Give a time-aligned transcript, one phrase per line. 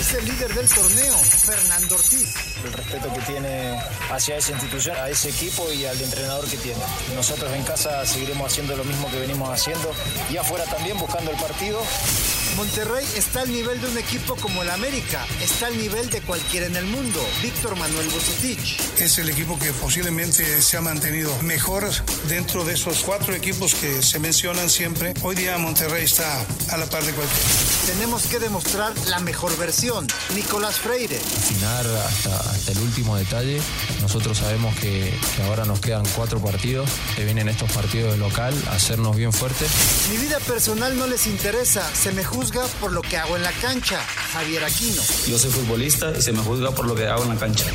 [0.00, 2.34] Es el líder del torneo, Fernando Ortiz.
[2.64, 3.78] El respeto que tiene
[4.10, 6.80] hacia esa institución, a ese equipo y al entrenador que tiene.
[7.14, 9.92] Nosotros en casa seguiremos haciendo lo mismo que venimos haciendo
[10.30, 11.80] y afuera también buscando el partido.
[12.56, 16.66] Monterrey está al nivel de un equipo como el América, está al nivel de cualquiera
[16.66, 17.20] en el mundo.
[17.42, 18.78] Víctor Manuel Bucetich.
[18.98, 21.88] Es el equipo que posiblemente se ha mantenido mejor
[22.28, 25.14] dentro de esos cuatro equipos que se mencionan siempre.
[25.22, 27.48] Hoy día Monterrey está a la par de cualquiera.
[27.86, 30.06] Tenemos que demostrar la mejor versión.
[30.34, 31.18] Nicolás Freire.
[31.18, 33.60] Afinar hasta, hasta el último detalle.
[34.00, 38.54] Nosotros sabemos que, que ahora nos quedan cuatro partidos, que vienen estos partidos de local,
[38.68, 39.70] a hacernos bien fuertes.
[40.10, 43.52] Mi vida personal no les interesa, se me juzga por lo que hago en la
[43.52, 44.00] cancha.
[44.32, 45.02] Javier Aquino.
[45.28, 47.66] Yo soy futbolista y se me juzga por lo que hago en la cancha.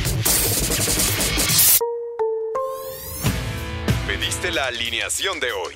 [4.08, 5.74] Pediste la alineación de hoy.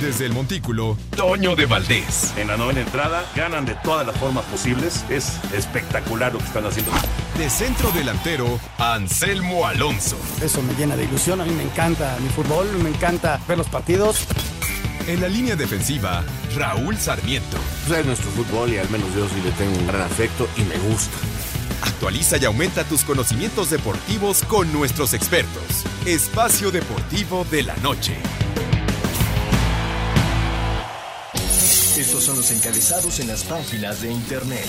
[0.00, 2.32] Desde el Montículo, Toño de Valdés.
[2.36, 5.04] En la novena entrada ganan de todas las formas posibles.
[5.10, 6.92] Es espectacular lo que están haciendo.
[7.36, 10.16] De centro delantero, Anselmo Alonso.
[10.40, 11.40] Eso me llena de ilusión.
[11.40, 14.26] A mí me encanta mi fútbol, me encanta ver los partidos.
[15.08, 16.22] En la línea defensiva,
[16.54, 17.56] Raúl Sarmiento.
[17.86, 20.62] Pues es nuestro fútbol y al menos yo sí le tengo un gran afecto y
[20.62, 21.16] me gusta.
[21.82, 25.84] Actualiza y aumenta tus conocimientos deportivos con nuestros expertos.
[26.06, 28.16] Espacio Deportivo de la Noche.
[31.96, 34.66] Estos son los encabezados en las páginas de internet.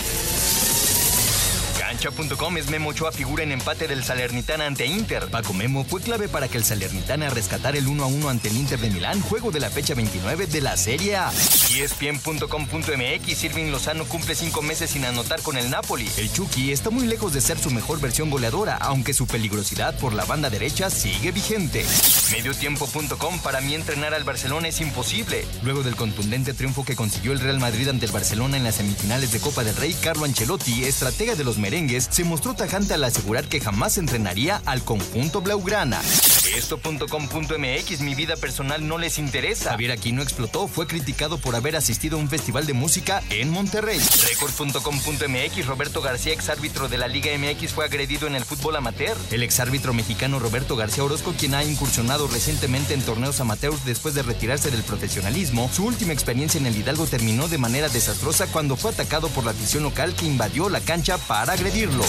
[1.79, 5.27] Cancha.com es Memo Ochoa figura en empate del Salernitana ante Inter.
[5.27, 8.57] Paco Memo fue clave para que el Salernitana rescatara el 1 a 1 ante el
[8.57, 11.31] Inter de Milán, juego de la fecha 29 de la Serie A.
[11.79, 16.09] ESPN.com.mx Irving Lozano cumple cinco meses sin anotar con el Napoli.
[16.17, 20.13] El Chucky está muy lejos de ser su mejor versión goleadora, aunque su peligrosidad por
[20.13, 21.85] la banda derecha sigue vigente.
[22.31, 25.45] Mediotiempo.com para mí entrenar al Barcelona es imposible.
[25.63, 29.31] Luego del contundente triunfo que consiguió el Real Madrid ante el Barcelona en las semifinales
[29.31, 33.45] de Copa del Rey, Carlo Ancelotti, estratega de los merengues, se mostró tajante al asegurar
[33.45, 36.01] que jamás entrenaría al conjunto blaugrana.
[36.55, 39.71] Esto.com.mx Mi vida personal no les interesa.
[39.71, 43.99] Javier Aquino explotó, fue criticado por haber asistido a un festival de música en Monterrey.
[44.29, 49.15] Record.com.mx Roberto García, ex árbitro de la Liga MX, fue agredido en el fútbol amateur.
[49.29, 54.15] El ex árbitro mexicano Roberto García Orozco, quien ha incursionado recientemente en torneos amateurs después
[54.15, 58.75] de retirarse del profesionalismo, su última experiencia en el Hidalgo terminó de manera desastrosa cuando
[58.75, 62.03] fue atacado por la afición local que invadió la cancha para agredirlo.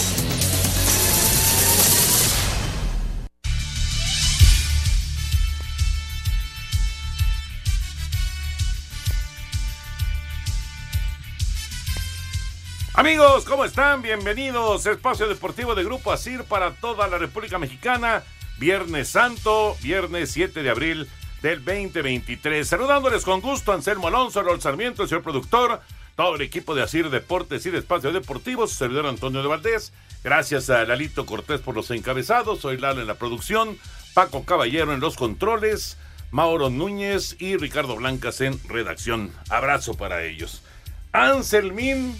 [13.03, 14.01] Amigos, ¿cómo están?
[14.01, 14.85] Bienvenidos.
[14.85, 18.23] Espacio Deportivo de Grupo Asir para toda la República Mexicana.
[18.59, 21.09] Viernes Santo, viernes 7 de abril
[21.41, 22.65] del 2023.
[22.65, 25.81] Saludándoles con gusto, Anselmo Alonso, Rol Sarmiento, el señor productor,
[26.15, 29.91] todo el equipo de Asir Deportes y de Espacio Deportivo, su servidor Antonio de Valdés.
[30.23, 33.77] Gracias a Lalito Cortés por los encabezados, soy Lalo en la producción,
[34.13, 35.97] Paco Caballero en los controles,
[36.31, 39.33] Mauro Núñez y Ricardo Blancas en redacción.
[39.49, 40.63] Abrazo para ellos.
[41.11, 42.17] Anselmín,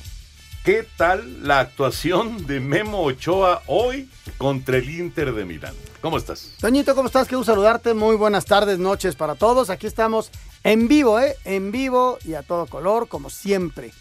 [0.63, 5.75] ¿qué tal la actuación de Memo Ochoa hoy contra el Inter de Milán?
[6.01, 6.56] ¿Cómo estás?
[6.59, 7.28] Toñito, ¿cómo estás?
[7.28, 7.94] Quiero saludarte.
[7.94, 9.69] Muy buenas tardes, noches para todos.
[9.69, 10.31] Aquí estamos
[10.63, 11.35] en vivo, ¿eh?
[11.44, 13.91] En vivo y a todo color, como siempre.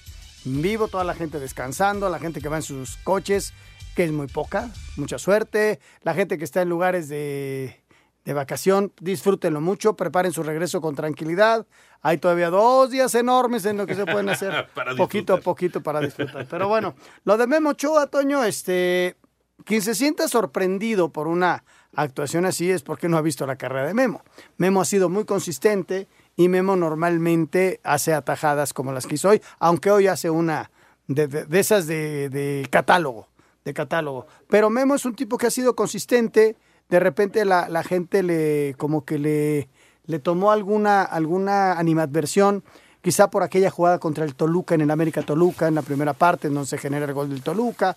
[0.47, 3.53] En vivo, toda la gente descansando, la gente que va en sus coches,
[3.95, 5.81] que es muy poca, mucha suerte.
[6.03, 7.82] La gente que está en lugares de,
[8.25, 11.67] de vacación, disfrútenlo mucho, preparen su regreso con tranquilidad.
[12.03, 16.01] Hay todavía dos días enormes en lo que se pueden hacer poquito a poquito para
[16.01, 16.47] disfrutar.
[16.49, 19.17] Pero bueno, lo de Memo Ochoa, Toño, este,
[19.65, 21.65] quien se sienta sorprendido por una
[21.95, 24.23] actuación así es porque no ha visto la carrera de Memo.
[24.57, 29.43] Memo ha sido muy consistente y Memo normalmente hace atajadas como las que hizo hoy,
[29.59, 30.71] aunque hoy hace una
[31.07, 33.29] de, de, de esas de, de, catálogo,
[33.65, 34.27] de catálogo.
[34.49, 36.57] Pero Memo es un tipo que ha sido consistente,
[36.93, 39.71] de repente la, la gente le como que le,
[40.05, 42.63] le tomó alguna, alguna animadversión,
[43.01, 46.49] quizá por aquella jugada contra el Toluca en el América Toluca, en la primera parte,
[46.49, 47.97] en donde se genera el gol del Toluca,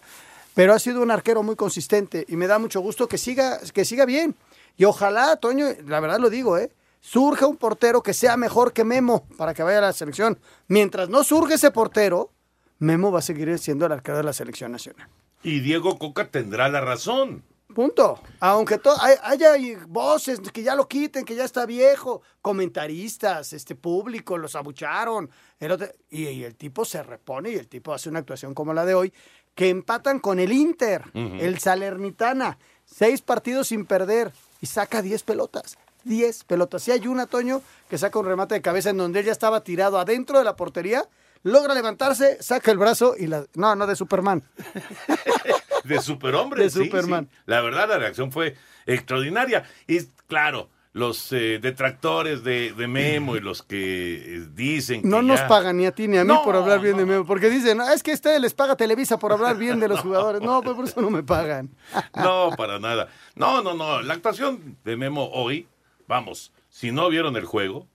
[0.54, 3.84] pero ha sido un arquero muy consistente y me da mucho gusto que siga, que
[3.84, 4.34] siga bien.
[4.78, 6.72] Y ojalá, Toño, la verdad lo digo, ¿eh?
[7.02, 10.40] surja un portero que sea mejor que Memo para que vaya a la selección.
[10.70, 12.32] Mientras no surge ese portero,
[12.80, 15.10] Memo va a seguir siendo el arquero de la selección nacional.
[15.44, 17.44] Y Diego Coca tendrá la razón.
[17.76, 18.20] Punto.
[18.40, 19.52] Aunque hay- haya
[19.88, 25.30] voces que ya lo quiten, que ya está viejo, comentaristas, este público, los abucharon.
[25.60, 28.74] el otro- y, y el tipo se repone y el tipo hace una actuación como
[28.74, 29.14] la de hoy,
[29.56, 32.58] que empatan con el Inter, el Salernitana.
[32.86, 34.32] Seis partidos sin perder
[34.62, 35.78] y saca diez pelotas.
[36.06, 36.84] Diez pelotas.
[36.84, 39.64] Si hay una, Toño, que saca un remate de cabeza en donde él ya estaba
[39.64, 41.08] tirado adentro de la portería,
[41.44, 43.46] logra levantarse, saca el brazo y la...
[43.56, 44.44] No, no, de Superman.
[45.88, 46.64] De superhombre.
[46.66, 47.30] De sí, Superman.
[47.32, 47.38] sí.
[47.46, 48.56] La verdad, la reacción fue
[48.86, 49.64] extraordinaria.
[49.88, 55.22] Y claro, los eh, detractores de, de Memo y los que eh, dicen que No
[55.22, 57.26] nos ya- pagan ni a ti ni a mí No, por hablar bien de Memo,
[57.26, 60.42] porque dicen, "No, es que ustedes les paga Televisa por hablar bien de los jugadores.
[60.42, 61.70] No, pues por eso no me pagan.
[62.16, 63.10] No, para nada.
[63.36, 64.02] No, no, no.
[64.02, 65.68] La actuación de Memo hoy,
[66.08, 67.88] vamos, si no vieron el juego,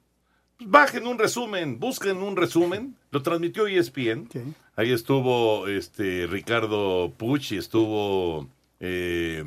[0.58, 2.96] bajen un resumen, busquen un resumen.
[3.12, 4.28] Lo transmitió ESPN.
[4.80, 8.48] Ahí estuvo este Ricardo Puch y estuvo
[8.80, 9.44] eh,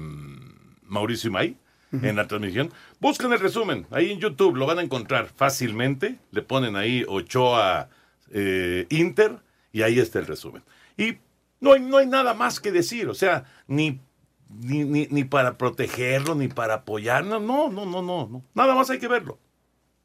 [0.83, 1.57] Mauricio Imay
[1.91, 2.71] en la transmisión.
[3.00, 3.88] Busquen el resumen.
[3.89, 6.19] Ahí en YouTube lo van a encontrar fácilmente.
[6.30, 7.89] Le ponen ahí Ochoa
[8.30, 9.39] eh, Inter
[9.71, 10.62] y ahí está el resumen.
[10.97, 11.18] Y
[11.59, 13.09] no hay, no hay nada más que decir.
[13.09, 14.00] O sea, ni
[14.50, 17.39] ni, ni, ni para protegerlo, ni para apoyarlo.
[17.39, 18.44] No, no, no, no, no.
[18.53, 19.39] Nada más hay que verlo.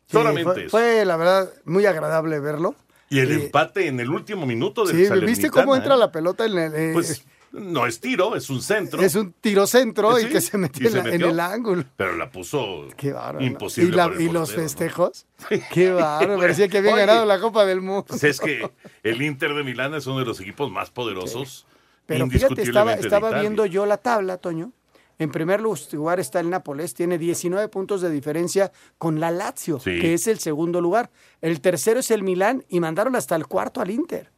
[0.07, 0.71] Sí, Solamente fue, eso.
[0.71, 2.75] fue, la verdad muy agradable verlo.
[3.11, 5.99] Y el y- empate en el último minuto del Sí, ¿viste cómo entra eh?
[5.99, 9.01] la pelota en el, eh, Pues no es tiro, es un centro.
[9.01, 11.85] es un tiro centro Sí, y que se metió, en, se el ángulo.
[11.97, 13.91] Pero la puso Qué imposible.
[13.91, 15.27] Y, la- el y los festejos.
[15.73, 16.39] Qué bárbaro.
[16.39, 18.05] Parecía que habían Oye, ganado la Copa del Mundo.
[18.09, 18.71] Pues es que
[19.03, 21.67] el Inter de Milán es uno de los equipos más poderosos.
[22.07, 24.73] Pero fíjate, estaba, viendo yo la tabla, Toño.
[25.19, 29.99] En primer lugar está el Nápoles, tiene 19 puntos de diferencia con la Lazio, Sí.
[30.01, 31.11] que es el segundo lugar.
[31.41, 34.31] El tercero es el Milán y mandaron hasta el cuarto al Inter.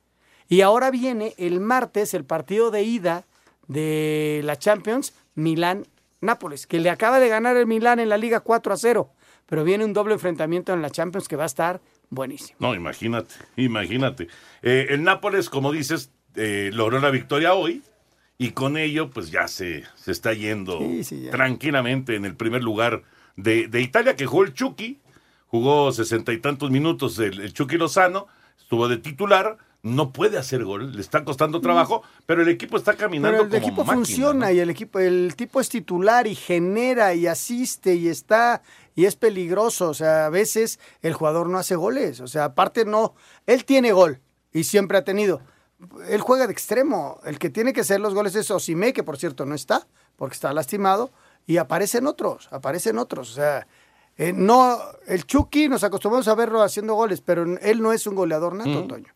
[0.48, 3.26] Y ahora viene el martes el partido de ida
[3.68, 8.72] de la Champions, Milán-Nápoles, que le acaba de ganar el Milán en la Liga 4
[8.72, 9.12] a 0.
[9.46, 12.56] Pero viene un doble enfrentamiento en la Champions que va a estar buenísimo.
[12.60, 14.28] No, imagínate, imagínate.
[14.62, 17.82] Eh, el Nápoles, como dices, eh, logró la victoria hoy
[18.40, 21.30] y con ello, pues ya se, se está yendo Sí, sí, ya.
[21.30, 23.02] tranquilamente en el primer lugar
[23.36, 24.98] de, de Italia, que jugó el Chucky,
[25.48, 28.28] jugó sesenta y tantos minutos el, el Chucky Lozano,
[28.58, 32.94] estuvo de titular, no puede hacer gol, le está costando trabajo, pero el equipo está
[32.94, 33.48] caminando Mm.
[33.50, 34.52] Pero el como equipo máquina, funciona ¿no?
[34.52, 38.62] y el equipo, el tipo es titular y genera y asiste y está
[38.94, 39.90] y es peligroso.
[39.90, 42.20] O sea, a veces el jugador no hace goles.
[42.20, 43.14] O sea, aparte no,
[43.46, 44.20] él tiene gol
[44.52, 45.42] y siempre ha tenido.
[46.08, 47.20] Él juega de extremo.
[47.24, 49.86] El que tiene que hacer los goles es Osime, que por cierto no está,
[50.16, 51.10] porque está lastimado,
[51.46, 53.30] y aparecen otros, aparecen otros.
[53.30, 53.66] O sea,
[54.16, 58.14] eh, no, el Chucky nos acostumbramos a verlo haciendo goles, pero él no es un
[58.14, 58.88] goleador nato, Mm.
[58.88, 59.14] Toño.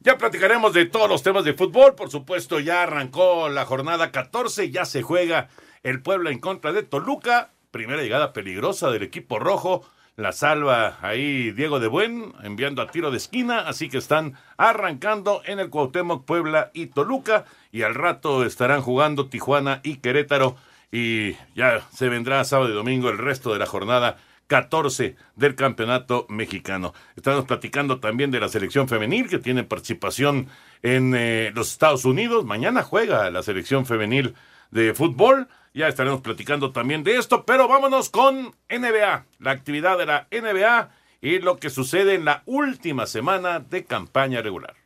[0.00, 1.94] Ya platicaremos de todos los temas de fútbol.
[1.96, 4.70] Por supuesto, ya arrancó la jornada 14.
[4.70, 5.48] Ya se juega
[5.82, 7.50] el Puebla en contra de Toluca.
[7.72, 9.82] Primera llegada peligrosa del equipo rojo.
[10.16, 13.60] La salva ahí Diego de Buen enviando a tiro de esquina.
[13.68, 17.44] Así que están arrancando en el Cuauhtémoc, Puebla y Toluca.
[17.70, 20.56] Y al rato estarán jugando Tijuana y Querétaro.
[20.90, 24.16] Y ya se vendrá sábado y domingo el resto de la jornada
[24.46, 26.94] 14 del campeonato mexicano.
[27.14, 30.48] Estamos platicando también de la selección femenil que tiene participación
[30.82, 32.46] en eh, los Estados Unidos.
[32.46, 34.34] Mañana juega la selección femenil
[34.70, 35.48] de fútbol.
[35.74, 40.90] Ya estaremos platicando también de esto, pero vámonos con NBA, la actividad de la NBA
[41.20, 44.85] y lo que sucede en la última semana de campaña regular.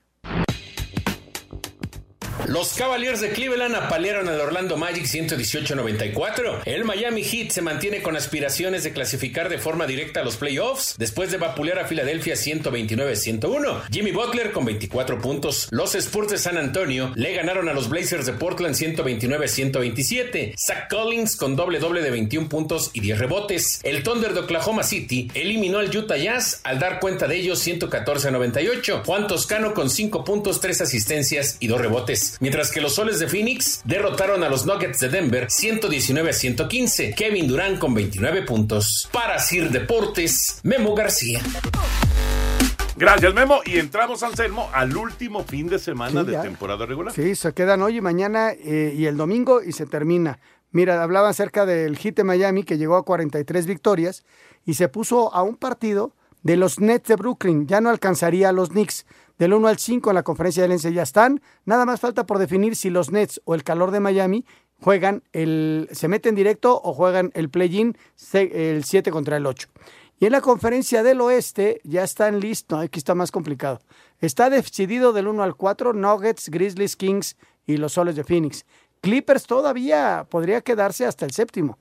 [2.46, 6.62] Los Cavaliers de Cleveland apalearon al Orlando Magic 118-94.
[6.64, 10.96] El Miami Heat se mantiene con aspiraciones de clasificar de forma directa a los playoffs
[10.98, 13.82] después de vapulear a Filadelfia 129-101.
[13.90, 15.68] Jimmy Butler con 24 puntos.
[15.70, 20.54] Los Spurs de San Antonio le ganaron a los Blazers de Portland 129-127.
[20.58, 23.80] Zach Collins con doble doble de 21 puntos y 10 rebotes.
[23.82, 29.04] El Thunder de Oklahoma City eliminó al Utah Jazz al dar cuenta de ellos 114-98.
[29.04, 32.29] Juan Toscano con 5 puntos, 3 asistencias y 2 rebotes.
[32.40, 37.14] Mientras que los Soles de Phoenix derrotaron a los Nuggets de Denver 119 a 115.
[37.14, 39.08] Kevin Durant con 29 puntos.
[39.12, 41.40] Para Sir Deportes, Memo García.
[42.96, 43.60] Gracias, Memo.
[43.64, 46.42] Y entramos, Anselmo, al último fin de semana Sí, de ya.
[46.42, 47.14] temporada regular.
[47.14, 50.38] Sí, se quedan hoy y mañana eh, y el domingo y se termina.
[50.72, 54.24] Mira, hablaban acerca del Heat de Miami que llegó a 43 victorias
[54.66, 57.66] y se puso a un partido de los Nets de Brooklyn.
[57.66, 59.06] Ya no alcanzaría a los Knicks.
[59.40, 61.40] Del 1 al 5 en la conferencia del ENSE ya están.
[61.64, 64.44] Nada más falta por definir si los Nets o el calor de Miami
[64.82, 67.96] juegan el, se meten directo o juegan el play-in
[68.34, 69.66] el 7 contra el 8.
[70.18, 73.80] Y en la conferencia del oeste ya están listos, aquí está más complicado.
[74.20, 78.66] Está decidido del 1 al 4 Nuggets, Grizzlies, Kings y los Soles de Phoenix.
[79.00, 81.78] Clippers todavía podría quedarse hasta el séptimo.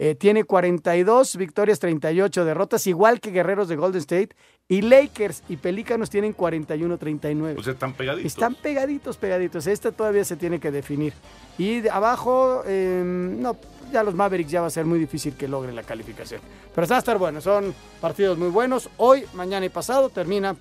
[0.00, 4.30] Eh, tiene 42 victorias, 38 derrotas, igual que Guerreros de Golden State.
[4.68, 7.54] Y Lakers y Pelícanos tienen 41-39.
[7.54, 8.26] Pues están pegaditos.
[8.26, 9.66] Están pegaditos, pegaditos.
[9.66, 11.14] Este todavía se tiene que definir.
[11.56, 13.56] Y de abajo, eh, no,
[13.90, 16.40] ya los Mavericks ya va a ser muy difícil que logren la calificación.
[16.74, 18.90] Pero va a estar bueno, son partidos muy buenos.
[18.98, 20.54] Hoy, mañana y pasado termina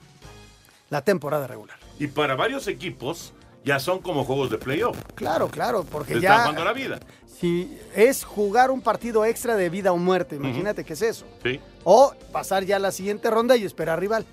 [0.90, 1.78] la temporada regular.
[2.00, 3.34] Y para varios equipos
[3.68, 4.98] ya son como juegos de playoff.
[5.14, 6.30] Claro, claro, porque Se ya...
[6.30, 7.00] Están jugando la vida.
[7.40, 11.26] Si es jugar un partido extra de vida o muerte, imagínate qué es eso.
[11.44, 11.60] Sí.
[11.84, 14.26] O pasar ya a la siguiente ronda y esperar rival.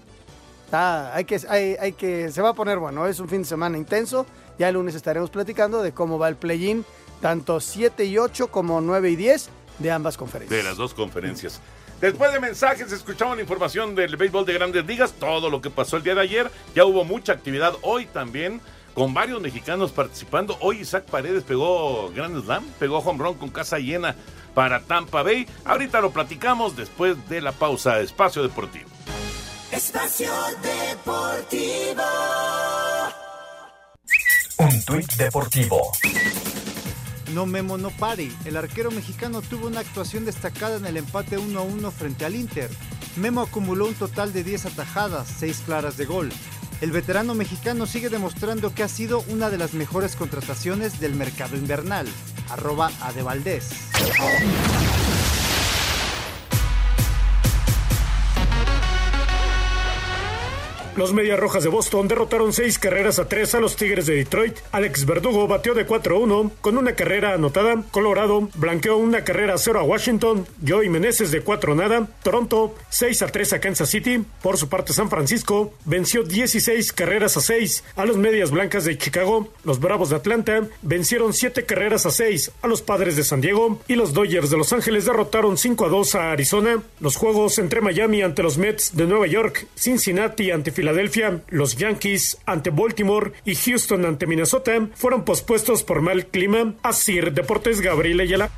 [0.65, 3.49] Está- hay que, hay, hay que, se va a poner bueno, es un fin de
[3.49, 4.25] semana intenso.
[4.59, 6.85] Ya el lunes estaremos platicando de cómo va el play-in,
[7.21, 9.51] tanto 7 y 8 como 9 y 10
[9.81, 10.57] de ambas conferencias.
[10.63, 11.61] De las dos conferencias.
[12.01, 15.97] Después de mensajes, escuchamos la información del béisbol de grandes ligas, todo lo que pasó
[15.97, 16.51] el día de ayer.
[16.75, 18.61] Ya hubo mucha actividad hoy también,
[18.95, 20.57] con varios mexicanos participando.
[20.61, 24.15] Hoy Isaac Paredes pegó Grand Slam, pegó home run con casa llena
[24.55, 25.47] para Tampa Bay.
[25.65, 28.01] Ahorita lo platicamos después de la pausa.
[28.01, 28.89] Espacio Deportivo.
[29.71, 30.33] Espacio
[30.63, 32.05] Deportivo.
[34.57, 35.81] Un tuit deportivo.
[37.33, 38.31] No Memo no pare.
[38.45, 42.37] El arquero mexicano tuvo una actuación destacada en el empate 1 a 1 frente al
[42.37, 42.71] Inter.
[43.17, 46.31] Memo acumuló un total de 10 atajadas, 6 claras de gol.
[46.85, 51.57] El veterano mexicano sigue demostrando que ha sido una de las mejores contrataciones del mercado
[51.57, 52.07] invernal.
[52.51, 53.71] Arroba Adevaldez.
[60.97, 64.57] Los Medias Rojas de Boston derrotaron seis carreras a tres a los Tigres de Detroit.
[64.71, 67.83] Alex Verdugo batió de 4-1 con una carrera anotada.
[67.91, 70.47] Colorado blanqueó una carrera a 0 a Washington.
[70.65, 72.07] Joey Meneses de 4 nada.
[72.23, 74.25] Toronto 6 a 3 a Kansas City.
[74.41, 78.97] Por su parte, San Francisco venció 16 carreras a 6 a los Medias Blancas de
[78.97, 79.49] Chicago.
[79.65, 83.81] Los Bravos de Atlanta vencieron 7 carreras a 6 a los Padres de San Diego.
[83.89, 86.81] Y los Dodgers de Los Ángeles derrotaron 5 a 2 a Arizona.
[87.01, 90.84] Los juegos entre Miami ante los Mets de Nueva York, Cincinnati ante Filadelfia,
[91.49, 96.75] los Yankees ante Baltimore y Houston ante Minnesota fueron pospuestos por mal clima.
[96.83, 98.51] Así Deportes Gabriel Ayala.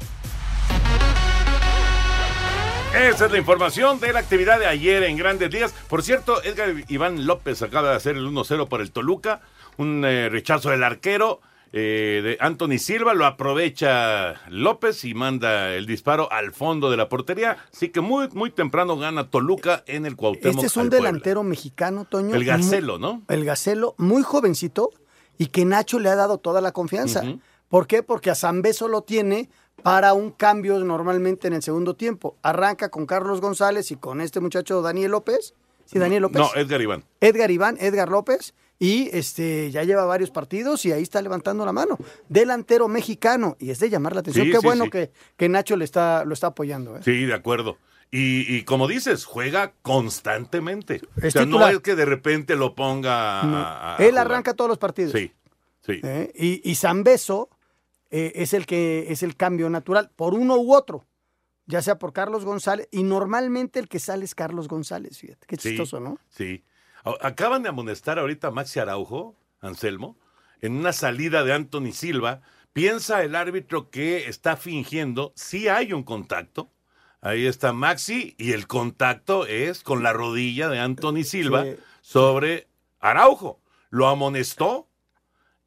[2.95, 5.75] Esa es la información de la actividad de ayer en Grandes Ligas.
[5.89, 9.43] Por cierto, Edgar Iván López acaba de hacer el 1-0 por el Toluca.
[9.77, 11.41] Un eh, rechazo del arquero
[11.73, 13.15] eh, de Anthony Silva.
[13.15, 17.57] Lo aprovecha López y manda el disparo al fondo de la portería.
[17.73, 20.55] Así que muy, muy temprano gana Toluca en el Cuauhtémoc.
[20.57, 21.09] Este es un Puebla.
[21.09, 22.35] delantero mexicano, Toño.
[22.35, 23.23] El Gacelo, muy- ¿no?
[23.29, 24.91] El Gacelo, muy jovencito
[25.39, 27.23] y que Nacho le ha dado toda la confianza.
[27.69, 28.03] ¿Por qué?
[28.03, 29.49] Porque a Zambeso lo tiene
[29.83, 32.37] para un cambio normalmente en el segundo tiempo.
[32.43, 35.55] Arranca con Carlos González y con este muchacho Daniel López.
[35.85, 36.41] Sí, Daniel López.
[36.41, 37.05] No, Edgar Iván.
[37.21, 41.73] Edgar Iván, Edgar López, y este ya lleva varios partidos y ahí está levantando la
[41.73, 41.99] mano.
[42.29, 44.47] Delantero mexicano, y es de llamar la atención.
[44.47, 44.91] Sí, Qué sí, bueno sí.
[44.91, 46.97] Que, que Nacho le está, lo está apoyando.
[46.97, 47.01] ¿eh?
[47.05, 47.79] Sí, de acuerdo.
[48.11, 51.01] Y, y como dices, juega constantemente.
[51.21, 53.57] o Es sea, no es que de repente lo ponga No.
[53.57, 54.27] a- a Él jugar.
[54.27, 55.13] arranca todos los partidos.
[55.13, 55.33] Sí,
[55.85, 56.01] sí.
[56.03, 56.33] ¿eh?
[56.37, 57.49] Y, y Zambeso
[58.11, 61.05] eh, es el que es el cambio natural, por uno u otro,
[61.67, 65.57] ya sea por Carlos González, y normalmente el que sale es Carlos González, fíjate, qué
[65.57, 66.19] Sí, chistoso, ¿no?
[66.31, 66.63] Sí.
[67.21, 70.19] Acaban de amonestar ahorita a Maxi Araujo, Anselmo,
[70.61, 72.41] en una salida de Anthony Silva.
[72.73, 76.71] Piensa el árbitro que está fingiendo, sí hay un contacto.
[77.21, 81.77] Ahí está Maxi y el contacto es con la rodilla de Anthony Silva Sí.
[82.03, 82.69] sobre
[83.01, 83.61] Araujo.
[83.91, 84.89] Lo amonestó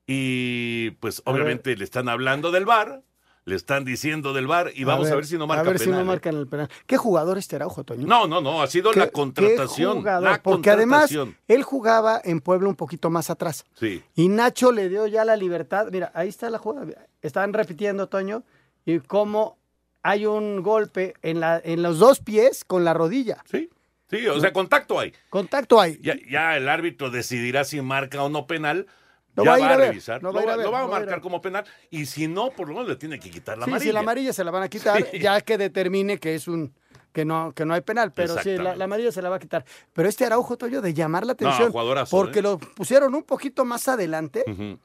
[0.06, 3.02] y pues obviamente le están hablando del bar,
[3.50, 5.86] le están diciendo del bar y vamos a ver, si no marca A ver si
[5.86, 6.70] penal, no marcan el penal.
[6.86, 8.08] ¿Qué jugador este Araujo, Toño?
[8.08, 9.98] No, no, no, ha sido ¿Qué- la contratación.
[9.98, 10.24] jugador?
[10.24, 11.12] la Porque además
[11.48, 13.66] él jugaba en Puebla un poquito más atrás.
[13.74, 14.02] Sí.
[14.16, 15.88] Y Nacho le dio ya la libertad.
[15.92, 16.88] Mira, ahí está la jugada.
[17.22, 18.44] Están repitiendo, Toño,
[18.86, 19.58] y cómo
[20.04, 23.44] hay un golpe en, la, en los dos pies con la rodilla.
[23.52, 23.70] Sí,
[24.10, 25.12] sí, o sea, contacto hay.
[25.30, 26.00] Contacto hay.
[26.02, 28.88] Ya, ya el árbitro decidirá si marca o no penal.
[29.36, 30.22] Lo ya va a ir a revisar.
[30.24, 31.64] lo Lo va va, a ver, lo va a lo va marcar como penal.
[31.90, 33.90] Y si no, por lo menos le tiene que quitar la sí, amarilla.
[33.90, 35.20] si la amarilla se la van a quitar, Sí.
[35.20, 36.74] ya que determine que es un
[37.12, 39.66] que no, que no hay penal, pero sí, la, amarilla se la va a quitar.
[39.94, 42.44] Pero este Araujo, Toño, de llamar la atención, jugadorazo, porque ¿eh?
[42.44, 44.44] lo pusieron un poquito más adelante.
[44.48, 44.78] Ujú.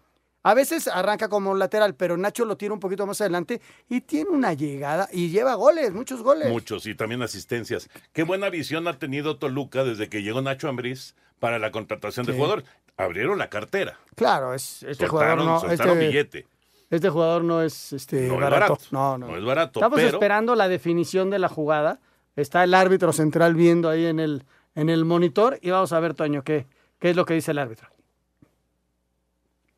[0.45, 4.31] A veces arranca como lateral, pero Nacho lo tira un poquito más adelante y tiene
[4.31, 6.49] una llegada y lleva goles, muchos goles.
[6.51, 7.89] Muchos y también asistencias.
[8.13, 12.33] Qué buena visión ha tenido Toluca desde que llegó Nacho Ambriz para la contratación de
[12.33, 12.39] Sí.
[12.39, 12.65] jugadores.
[12.97, 13.99] Abrieron la cartera.
[14.15, 16.47] Claro, es, este soltaron, jugador no, este, billete.
[16.91, 18.61] este jugador no es este No es barato.
[18.75, 18.85] barato.
[18.93, 19.27] No, no.
[19.29, 22.01] No es barato, Estamos pero- esperando la definición de la jugada
[22.37, 26.15] Está el árbitro central viendo ahí en el, en el monitor y vamos a ver,
[26.15, 26.67] Toño, qué,
[26.99, 27.89] qué es lo que dice el árbitro.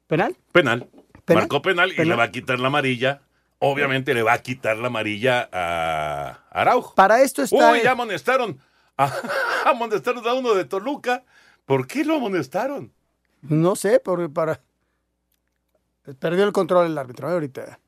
[0.06, 0.36] ¿Penal?
[0.52, 0.88] Penal.
[1.24, 1.42] ¿Penal?
[1.42, 3.22] Marcó penal y le va a quitar la amarilla.
[3.58, 6.94] Obviamente le va a quitar la amarilla a Araujo.
[6.94, 7.72] Para esto está...
[7.72, 8.60] Uy, ya amonestaron.
[8.96, 9.12] A,
[9.64, 11.24] amonestaron a uno de Toluca.
[11.64, 12.92] ¿Por qué lo amonestaron?
[13.42, 14.60] No sé, porque para...
[16.20, 17.32] Perdió el control el árbitro, ¿eh?
[17.32, 17.80] ahorita.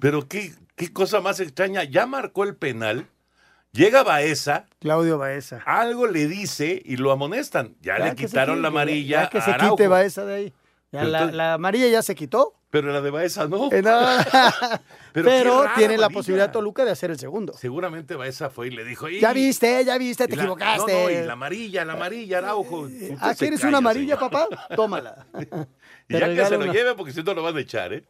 [0.00, 1.84] Pero qué, qué cosa más extraña.
[1.84, 3.06] Ya marcó el penal.
[3.72, 4.64] Llega Baeza.
[4.80, 5.62] Claudio Baeza.
[5.66, 7.76] Algo le dice y lo amonestan.
[7.82, 9.24] Ya, le que quitaron la amarilla.
[9.24, 10.54] Ya que a se quite Baeza de ahí.
[10.90, 12.54] Ya la, la amarilla ya se quitó.
[12.70, 13.70] Pero la de Baeza no.
[13.72, 13.90] Eh, no.
[15.12, 17.54] Pero Pero, qué rara tiene la posibilidad Toluca de hacer el segundo.
[17.54, 19.08] Seguramente Baeza fue y le dijo.
[19.08, 20.92] Ya viste, ya viste, te la- equivocaste.
[20.92, 22.80] No, no, y la amarilla, la amarilla, Araujo.
[22.80, 24.30] Usted ah, ¿quieres una amarilla, señor.
[24.30, 24.48] papá?
[24.74, 25.26] Tómala.
[26.10, 28.02] Y ya que se lo lleve, porque si no lo van a echar, ¿eh?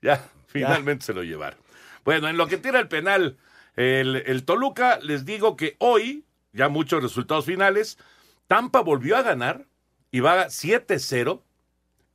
[0.00, 1.58] Ya, finalmente se lo llevaron.
[2.04, 3.38] Bueno, en lo que tira el penal,
[3.74, 7.98] el, el Toluca, les digo que hoy, ya muchos resultados finales,
[8.46, 9.66] Tampa volvió a ganar
[10.12, 11.42] y va 7-0.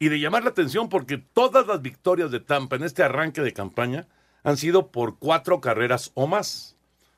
[0.01, 3.51] Y de llamar la atención porque todas las victorias de Tampa en este arranque de
[3.51, 4.07] campaña
[4.43, 6.77] han sido por cuatro carreras o más.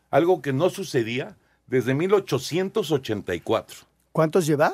[0.09, 3.77] Algo que no sucedía desde 1884.
[4.11, 4.73] ¿Cuántos lleva?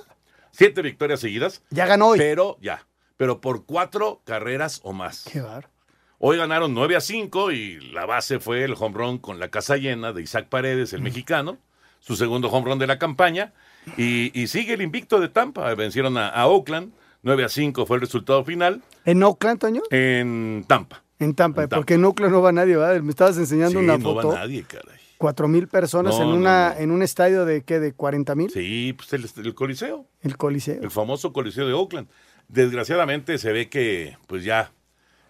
[0.51, 1.61] Siete victorias seguidas.
[1.69, 2.17] Ya ganó hoy.
[2.17, 2.87] Pero ya,
[3.17, 5.25] pero por cuatro carreras o más.
[5.31, 5.69] Qué bar.
[6.17, 9.75] Hoy ganaron 9 a 5 y la base fue el home run con la casa
[9.77, 11.59] llena de Isaac Paredes, el mexicano,
[11.99, 13.53] su segundo home run de la campaña.
[13.97, 15.75] Y, y sigue el invicto de Tampa.
[15.75, 16.93] Vencieron a, a Oakland.
[17.27, 19.81] 9 a 5 fue el resultado final ¿En Oakland, Toño?
[19.91, 21.03] en Tampa.
[21.19, 21.75] En Tampa, En Tampa.
[21.77, 23.01] porque en Oakland no va nadie, ¿verdad?
[23.01, 24.27] Me estabas enseñando Sí, una no foto.
[24.29, 24.97] va nadie, caray.
[25.17, 26.79] Cuatro mil personas No, en no, una no.
[26.79, 28.49] en un estadio de qué, de 40 mil.
[28.51, 30.05] Sí, pues el, el Coliseo.
[30.21, 30.81] El Coliseo.
[30.81, 32.07] El famoso Coliseo de Oakland.
[32.47, 34.71] Desgraciadamente se ve que, pues ya,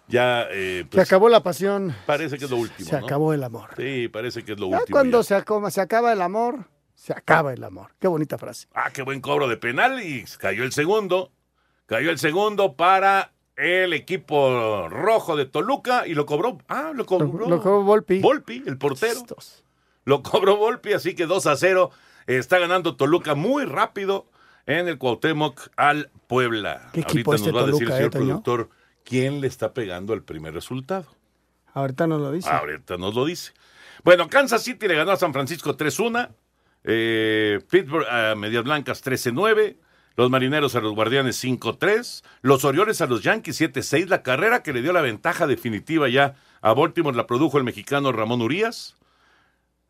[0.07, 1.95] ya, eh, se pues, acabó la pasión.
[2.05, 2.89] parece que es lo último.
[2.89, 3.05] Se ¿no?
[3.05, 3.69] acabó el amor.
[3.77, 4.93] Sí, parece que es lo Ya último.
[4.95, 5.23] cuando ya.
[5.23, 7.91] se, acaba, se acaba el amor, se acaba el amor.
[7.99, 8.67] Qué bonita frase.
[8.73, 11.31] Ah, qué buen cobro de penal y cayó el segundo.
[11.87, 16.57] Cayó el segundo para el equipo rojo de Toluca y lo cobró.
[16.67, 17.47] Ah, lo cobró.
[17.47, 18.19] Lo cobró Volpi.
[18.19, 19.25] Volpi, el portero.
[20.03, 21.89] Lo cobró Volpi, así que 2 a 0.
[22.27, 24.27] Está ganando Toluca muy rápido
[24.65, 26.89] en el Cuauhtémoc al Puebla.
[26.91, 28.69] ¿Qué equipo Ahorita este nos va a decir el señor eh, productor
[29.05, 31.05] quién le está pegando el primer resultado.
[31.73, 32.49] Ahorita nos lo dice.
[32.49, 33.53] Ahorita nos lo dice.
[34.03, 36.29] Bueno, Kansas City le ganó a San Francisco 3-1.
[36.83, 39.77] Eh, Pittsburgh a Medias Blancas 13-9.
[40.17, 42.23] Los Marineros a los Guardianes 5-3.
[42.41, 44.07] Los Orioles a los Yankees 7-6.
[44.07, 48.11] La carrera que le dio la ventaja definitiva ya a Baltimore la produjo el mexicano
[48.11, 48.97] Ramón Urias.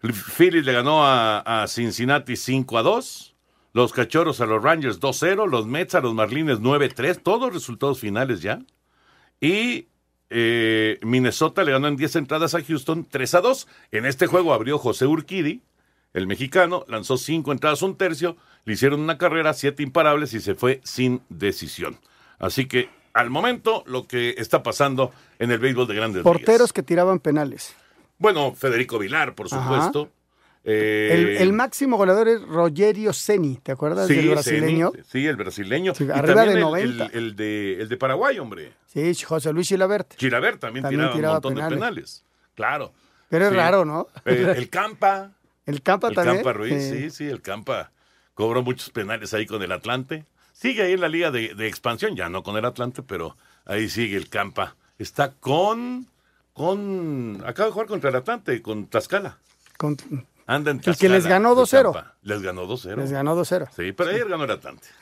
[0.02, 3.34] Phillies le ganó a, a Cincinnati 5-2.
[3.74, 5.50] Los Cachorros a los Rangers 2-0.
[5.50, 7.22] Los Mets a los Marlines 9-3.
[7.24, 8.60] Todos resultados finales ya.
[9.40, 9.88] Y
[10.30, 13.68] eh, Minnesota le ganó en 10 entradas a Houston 3 a 2.
[13.92, 15.62] En este juego abrió José Urquidi,
[16.14, 20.56] el mexicano, lanzó 5 entradas, un tercio, le hicieron una carrera, 7 imparables y se
[20.56, 21.98] fue sin decisión.
[22.40, 26.74] Así que al momento lo que está pasando en el béisbol de grandes Porteros ligas.
[26.74, 27.76] que tiraban penales.
[28.20, 30.10] Bueno, Federico Vilar, por supuesto.
[30.70, 34.92] Eh, El, el máximo goleador es Rogerio Ceni, ¿te acuerdas del brasileño?
[34.92, 35.96] Ceni, sí, el brasileño.
[35.96, 37.06] Sí, arriba de el- 90.
[37.06, 38.74] El, el de, el de Paraguay, hombre.
[38.88, 40.16] Sí, José Luis Gilabert.
[40.18, 41.70] Gilabert también, También tiraba, tiraba un montón penales.
[41.72, 42.24] de penales.
[42.56, 42.94] Claro.
[43.30, 43.56] Pero es Sí.
[43.58, 44.08] raro, ¿no?
[44.26, 45.32] Eh, el Campa.
[45.68, 46.38] El Campa el también.
[46.38, 46.90] Campa Ruiz, Sí.
[47.02, 47.92] sí, sí, el Campa
[48.34, 50.26] cobró muchos penales ahí con el Atlante.
[50.54, 53.88] Sigue ahí en la liga de, de expansión, ya no con el Atlante, pero ahí
[53.90, 54.76] sigue el Campa.
[54.98, 56.08] Está con,
[56.54, 59.38] con, acaba de jugar contra el Atlante, con Tlaxcala.
[59.78, 59.98] Con-
[60.50, 61.92] Anda en El que les ganó el 2-0.
[61.94, 62.16] Campa.
[62.22, 62.96] Les ganó 2-0.
[62.96, 63.68] Les ganó 2-0.
[63.76, 64.88] Sí, pero ayer ganó el Atlante.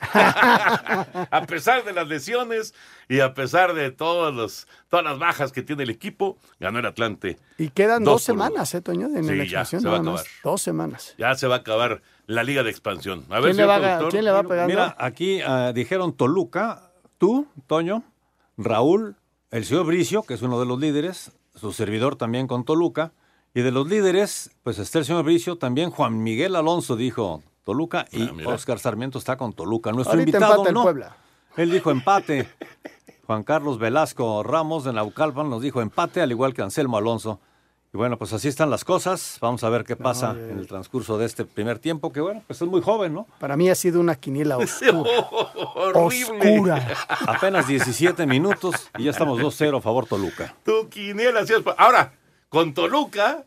[1.30, 2.74] a pesar de las lesiones
[3.08, 6.86] y a pesar de todos los, todas las bajas que tiene el equipo, ganó el
[6.86, 7.38] Atlante.
[7.58, 9.06] Y quedan Dos semanas, ¿eh, Toño?
[9.06, 10.20] En Sí, la ya, expansión, se va a más.
[10.22, 10.26] acabar.
[10.42, 11.14] Dos semanas.
[11.18, 13.24] Ya se va a acabar la liga de expansión.
[13.30, 14.10] A ver, ¿Quién le va a- productor.
[14.10, 14.66] quién le va pegando?
[14.68, 18.02] Mira, aquí ah, dijeron Toluca, tú, Toño,
[18.56, 19.16] Raúl,
[19.52, 23.12] el señor Bricio, que es uno de los líderes, su servidor también con Toluca,
[23.58, 28.06] y de los líderes, pues está el señor Bricio, también Juan Miguel Alonso dijo Toluca
[28.12, 28.32] y Ah.
[28.50, 29.92] Oscar Sarmiento está con Toluca.
[29.92, 30.82] Nuestro Ahorita invitado empata el no.
[30.82, 31.16] Puebla.
[31.56, 32.48] Él dijo empate.
[33.26, 37.40] Juan Carlos Velasco Ramos de Naucalpan nos dijo empate, al igual que Anselmo Alonso.
[37.94, 39.38] Y bueno, pues así están las cosas.
[39.40, 42.60] Vamos a ver qué pasa en el transcurso de este primer tiempo, que bueno, pues
[42.60, 43.26] es muy joven, ¿no?
[43.40, 44.92] Para mí ha sido una quiniela oscura.
[45.74, 46.38] Horrible.
[46.38, 46.86] Oscura.
[47.26, 50.54] Apenas 17 minutos y ya estamos 2-0 a favor Toluca.
[50.62, 52.12] Tu quiniela, sí es Ahora,
[52.56, 53.44] con Toluca,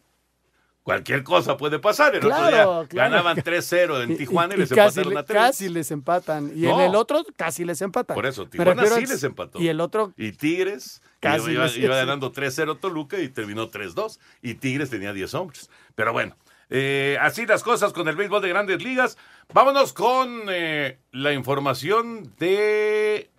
[0.83, 2.13] cualquier cosa puede pasar.
[2.13, 3.09] El Claro, otro día claro.
[3.11, 5.41] ganaban 3-0 en Y- Tijuana y, y les casi, empataron a 3.
[5.41, 6.51] casi les empatan.
[6.55, 6.81] Y en No.
[6.81, 8.13] el otro casi les empatan.
[8.13, 9.59] Por eso, Tijuana sí les empató.
[9.59, 13.69] Y el otro Y Tigres Casi iba, iba- les- iba ganando 3-0 Toluca y terminó
[13.69, 14.19] 3-2.
[14.43, 15.71] Y Tigres tenía 10 hombres.
[15.95, 16.35] Pero bueno,
[16.71, 19.17] Eh, así las cosas con el béisbol de grandes ligas.
[19.51, 23.31] Vámonos con eh, la información de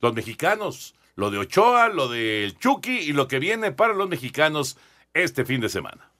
[0.00, 0.94] los mexicanos.
[1.16, 4.76] Lo de Ochoa, lo del Chucky y lo que viene para los mexicanos
[5.14, 6.10] este fin de semana.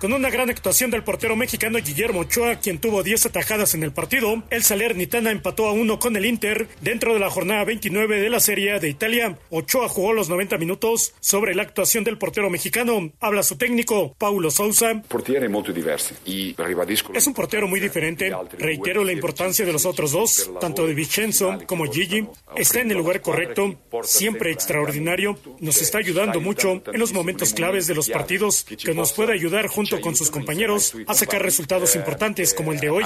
[0.00, 3.92] Con una gran actuación del portero mexicano Guillermo Ochoa, quien tuvo 10 atajadas en el
[3.92, 8.28] partido, el Salernitana empató a uno con el Inter dentro de la jornada 29 de
[8.28, 9.38] la Serie de Italia.
[9.48, 13.10] Ochoa jugó los 90 minutos sobre la actuación del portero mexicano.
[13.20, 15.02] Habla su técnico, Paulo Sousa.
[17.14, 18.30] Es un portero muy diferente.
[18.58, 22.26] Reitero la importancia de los otros dos, tanto de Vincenzo como Gigi.
[22.54, 25.38] Está en el lugar correcto, siempre extraordinario.
[25.60, 29.68] Nos está ayudando mucho en los momentos claves de los partidos, que nos puede ayudar
[29.86, 33.04] junto con sus compañeros a sacar resultados importantes como el de hoy.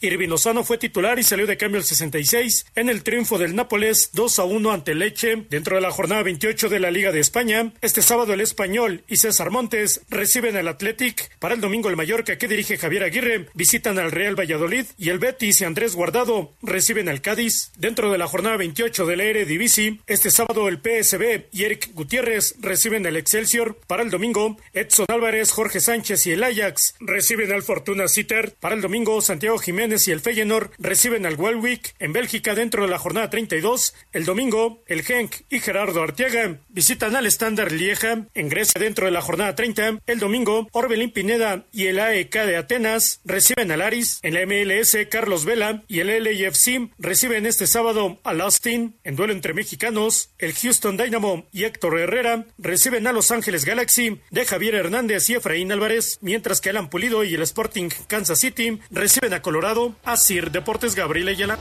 [0.00, 4.10] Irving Lozano fue titular y salió de cambio el 66 en el triunfo del Nápoles
[4.14, 7.72] 2 a 1 ante Leche dentro de la jornada 28 de la Liga de España.
[7.80, 11.36] Este sábado el Español y César Montes reciben al Athletic.
[11.38, 15.18] Para el domingo el Mallorca que dirige Javier Aguirre visitan al Real Valladolid y el
[15.18, 17.72] Betis y Andrés Guardado reciben al Cádiz.
[17.76, 22.54] Dentro de la jornada 28 de la Eredivisie, este sábado el PSB y Eric Gutiérrez
[22.60, 23.76] reciben al Excelsior.
[23.86, 28.54] Para el domingo Edson Álvarez, Jorge Sánchez y el Ajax reciben al Fortuna Sitter.
[28.60, 31.94] Para el domingo, Santiago Jiménez y el Feyenoord reciben al Welwick.
[31.98, 37.16] En Bélgica, dentro de la jornada 32, el domingo, el Genk y Gerardo Arteaga visitan
[37.16, 38.26] al Standard Lieja.
[38.34, 42.56] En Grecia, dentro de la jornada 30, el domingo, Orbelín Pineda y el AEK de
[42.56, 44.20] Atenas reciben al Aris.
[44.22, 48.96] En la MLS, Carlos Vela y el LAFC reciben este sábado al Austin.
[49.04, 54.20] En duelo entre mexicanos, el Houston Dynamo y Héctor Herrera reciben a Los Ángeles Galaxy
[54.30, 58.78] de Javier Hernández y Efraín Álvarez, mientras que Alan Pulido y el Sporting Kansas City
[58.90, 61.58] reciben a Colorado, a Sir Deportes Gabriel Ayala.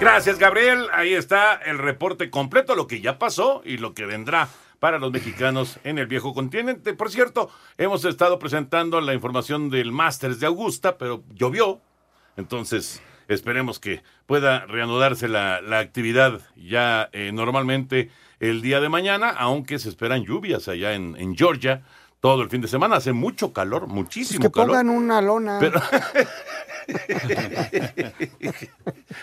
[0.00, 0.86] Gracias, Gabriel.
[0.94, 4.48] Ahí está el reporte completo, lo que ya pasó y lo que vendrá
[4.80, 6.94] para los mexicanos en el viejo continente.
[6.94, 11.82] Por cierto, hemos estado presentando la información del Masters de Augusta, pero llovió.
[12.38, 19.28] Entonces, esperemos que pueda reanudarse la, la actividad ya eh, normalmente el día de mañana,
[19.30, 21.82] aunque se esperan lluvias allá en, en Georgia
[22.20, 22.96] todo el fin de semana.
[22.96, 24.68] Hace mucho calor, muchísimo Pues que calor.
[24.70, 25.58] pongan una lona.
[25.60, 25.80] Pero-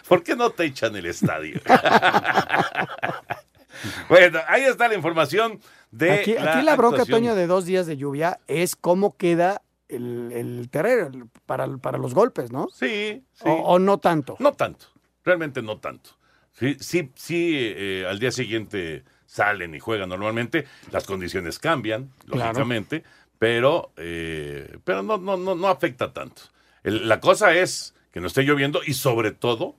[0.08, 1.60] ¿Por qué no te echan el estadio?
[4.10, 5.60] bueno, ahí está la información
[5.92, 7.20] de Aquí, aquí la bronca, actuación.
[7.22, 12.14] Toño, de dos días de lluvia es cómo queda el, el terreno para, para los
[12.14, 12.70] golpes, ¿no?
[12.74, 13.44] Sí, sí.
[13.46, 14.36] O, o no tanto.
[14.40, 14.86] No tanto,
[15.26, 16.12] realmente no tanto.
[16.54, 22.46] Sí, sí, sí eh, al día siguiente salen y juegan normalmente, las condiciones cambian, Claro.
[22.46, 23.04] lógicamente,
[23.38, 26.42] pero, eh, pero no, no, no, no afecta tanto.
[26.84, 29.76] El- la cosa es que no esté lloviendo y sobre todo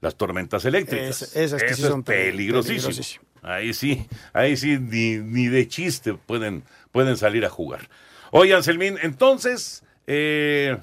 [0.00, 1.22] las tormentas eléctricas.
[1.22, 2.82] Es- esas que sí Eso son es pe- peligrosísimo.
[2.88, 3.24] peligrosísimo.
[3.42, 7.88] Ahí sí, ahí sí, ni, ni de chiste pueden, pueden salir a jugar.
[8.36, 10.76] Oye, Anselmín, entonces, eh,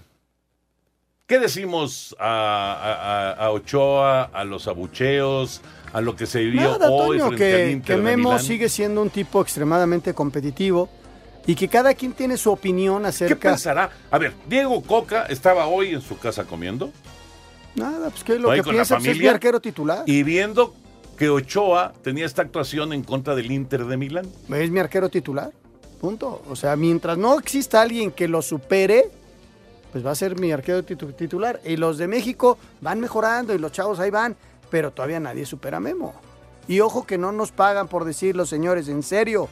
[1.27, 5.61] ¿qué decimos a, a- a- a Ochoa, a los abucheos,
[5.91, 9.01] a lo que se Nada, hoy Toño, frente al que, Inter que Memo sigue siendo
[9.01, 10.89] un tipo extremadamente competitivo
[11.45, 13.49] y que cada quien tiene su opinión ¿Qué acerca.
[13.49, 13.89] pensará?
[14.09, 16.89] A ver, Diego Coca estaba hoy en su casa comiendo
[17.75, 20.03] Nada, pues que lo que piensa pues, es mi arquero titular.
[20.05, 20.73] y viendo
[21.17, 24.25] que Ochoa tenía esta actuación en contra del Inter de Milán.
[24.55, 25.51] Es mi arquero titular.
[26.01, 26.41] Punto.
[26.49, 29.09] O sea, mientras no exista alguien que lo supere,
[29.91, 31.61] pues va a ser mi arquero titu- titular.
[31.63, 34.35] Y los de México van mejorando y los chavos ahí van,
[34.71, 36.13] pero todavía nadie supera a Memo.
[36.67, 39.47] Y ojo que no nos pagan por decirlo, señores, en serio.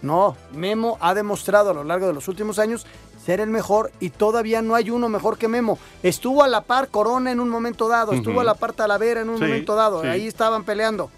[0.00, 2.86] No, Memo ha demostrado a lo largo de los últimos años
[3.24, 5.78] ser el mejor y todavía no hay uno mejor que Memo.
[6.02, 9.28] Estuvo a la par Corona en un momento dado, estuvo a la par Talavera en
[9.28, 10.08] un Sí, momento dado, sí.
[10.08, 11.08] ahí estaban peleando.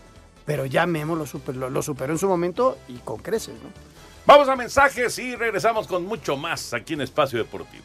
[0.45, 3.94] Pero ya Memo lo, super- lo- lo superó en su momento y con creces, ¿no?
[4.27, 7.85] Vamos a mensajes y regresamos con mucho más aquí en Espacio Deportivo.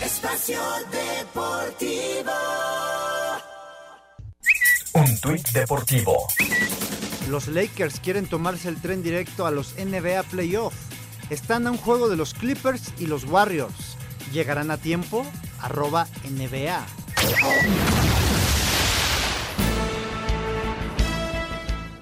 [0.00, 0.60] Espacio
[0.92, 2.32] Deportivo.
[4.94, 6.28] Un tuit deportivo.
[7.28, 10.74] Los Lakers quieren tomarse el tren directo a los NBA Playoff.
[11.30, 13.96] Están a un juego de los Clippers y los Warriors.
[14.32, 15.26] ¿Llegarán a tiempo?
[15.60, 16.86] Arroba NBA.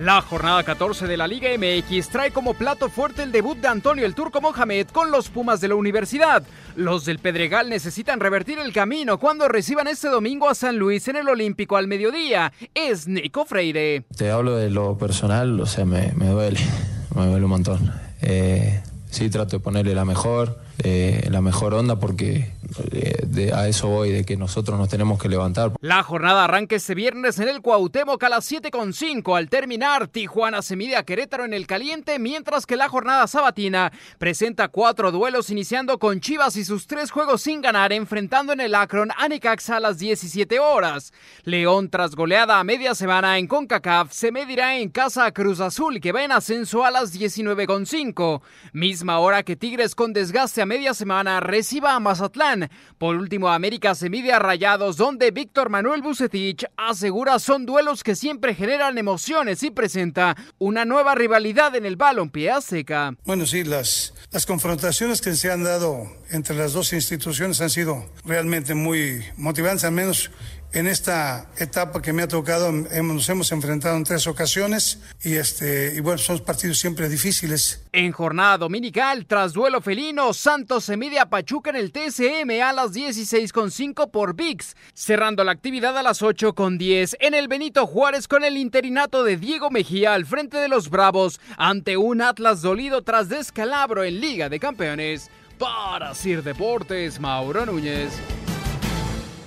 [0.02, 4.04] La jornada 14 de la Liga MX trae como plato fuerte el debut de Antonio
[4.04, 6.42] el Turco Mohamed con los Pumas de la Universidad.
[6.74, 11.14] Los del Pedregal necesitan revertir el camino cuando reciban este domingo a San Luis en
[11.14, 12.52] el Olímpico al mediodía.
[12.74, 14.04] Es Nico Freire.
[14.16, 16.58] Te hablo de lo personal, o sea, me, duele,
[17.14, 17.92] me duele un montón.
[18.22, 20.58] Eh, sí, trato de ponerle la mejor.
[20.78, 22.50] Eh, la mejor onda porque
[22.92, 25.72] eh, de- a eso voy, de que nosotros nos tenemos que levantar.
[25.80, 29.36] La jornada arranca este viernes en el Cuauhtémoc a las 7.5.
[29.36, 33.92] Al terminar, Tijuana se mide a Querétaro en el caliente, mientras que la jornada sabatina
[34.18, 38.74] presenta cuatro duelos iniciando con Chivas y sus tres juegos sin ganar, enfrentando en el
[38.74, 41.12] Akron a Necaxa a las 17 horas.
[41.44, 46.00] León, tras goleada a media semana en CONCACAF, se medirá en casa a Cruz Azul,
[46.00, 48.40] que va en ascenso a las 19.5.
[48.72, 52.70] Misma hora que Tigres con desgaste a media semana reciba a Mazatlán.
[52.96, 58.14] Por último, América se mide a Rayados, donde Víctor Manuel Bucetich asegura son duelos que
[58.14, 63.14] siempre generan emociones y presenta una nueva rivalidad en el balompié azteca.
[63.24, 68.08] Bueno, sí, las, las confrontaciones que se han dado entre las dos instituciones han sido
[68.24, 70.30] realmente muy motivantes, al menos
[70.72, 75.94] en esta etapa que me ha tocado, nos hemos enfrentado en tres ocasiones y, este,
[75.94, 77.82] y bueno, son partidos siempre difíciles.
[77.92, 82.72] En jornada dominical, tras duelo felino, Santos se mide a Pachuca en el TCM a
[82.72, 88.42] las 16.5 por VIX, cerrando la actividad a las 8.10 en el Benito Juárez con
[88.42, 93.28] el interinato de Diego Mejía al frente de los Bravos ante un Atlas dolido tras
[93.28, 95.30] descalabro en Liga de Campeones.
[95.58, 98.10] Para Sir Deportes, Mauro Núñez.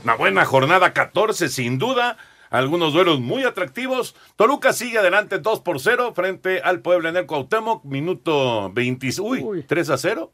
[0.06, 2.18] Una buena jornada 14, sin duda.
[2.52, 4.16] Algunos duelos muy atractivos.
[4.36, 7.84] Toluca sigue adelante 2 por 0 frente al Puebla en el Cuauhtémoc.
[7.86, 9.20] Minuto 20.
[9.20, 10.32] Uy, 3 a 0.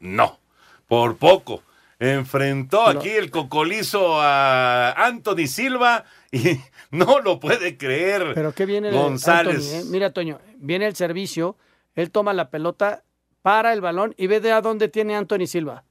[0.00, 0.40] No,
[0.88, 1.62] por poco.
[2.00, 6.58] Enfrentó aquí el cocolizo a Anthony Silva y
[6.90, 8.32] no lo puede creer.
[8.34, 9.72] Pero qué viene el González.
[9.72, 9.90] Anthony, ¿eh?
[9.92, 11.56] Mira, Toño, viene el servicio,
[11.94, 13.04] él toma la pelota,
[13.40, 15.84] para el balón y ve de a dónde tiene Anthony Silva.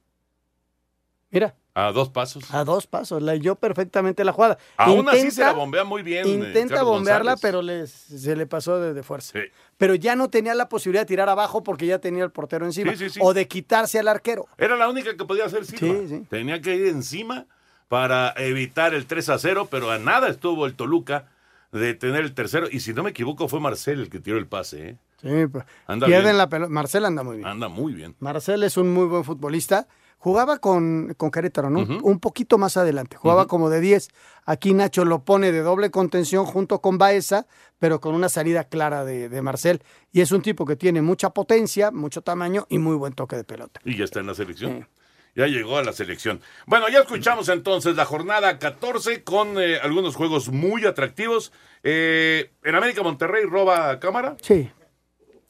[1.30, 2.52] Mira, A dos pasos.
[2.52, 4.58] a dos pasos, leyó perfectamente la jugada.
[4.76, 6.26] Aún así se la bombea muy bien.
[6.26, 7.40] eh, Intenta Carlos bombearla, González.
[7.40, 9.38] pero le- se le pasó de, de fuerza.
[9.78, 12.92] Pero ya no tenía la posibilidad de tirar abajo porque ya tenía el portero encima.
[12.92, 13.20] Sí, sí, sí.
[13.22, 14.46] O de quitarse al arquero.
[14.58, 15.94] Era la única que podía hacer Silva.
[16.00, 16.26] Sí, sí.
[16.28, 17.46] Tenía que ir encima
[17.88, 21.26] para evitar el 3 a 0, pero a nada estuvo el Toluca
[21.72, 22.66] de tener el tercero.
[22.70, 24.88] Y si no me equivoco, fue Marcel el que tiró el pase.
[24.90, 24.96] ¿eh?
[25.22, 25.64] Sí, pues,
[26.04, 26.70] pierden la pelota.
[26.70, 27.48] Marcel anda muy bien.
[27.48, 28.14] Anda muy bien.
[28.18, 29.86] Marcel es un muy buen futbolista.
[30.22, 31.80] Jugaba con, con Querétaro, ¿no?
[31.80, 33.16] Un poquito más adelante.
[33.16, 34.08] Jugaba como de 10.
[34.44, 37.48] Aquí Nacho lo pone de doble contención junto con Baeza,
[37.80, 39.82] pero con una salida clara de, de Marcel.
[40.12, 43.42] Y es un tipo que tiene mucha potencia, mucho tamaño y muy buen toque de
[43.42, 43.80] pelota.
[43.84, 44.86] Y ya está en la selección.
[45.34, 46.40] Ya llegó a la selección.
[46.66, 51.52] Bueno, ya escuchamos entonces la jornada 14 con eh, algunos juegos muy atractivos.
[51.82, 54.36] Eh, en América Monterrey roba cámara.
[54.40, 54.70] Sí.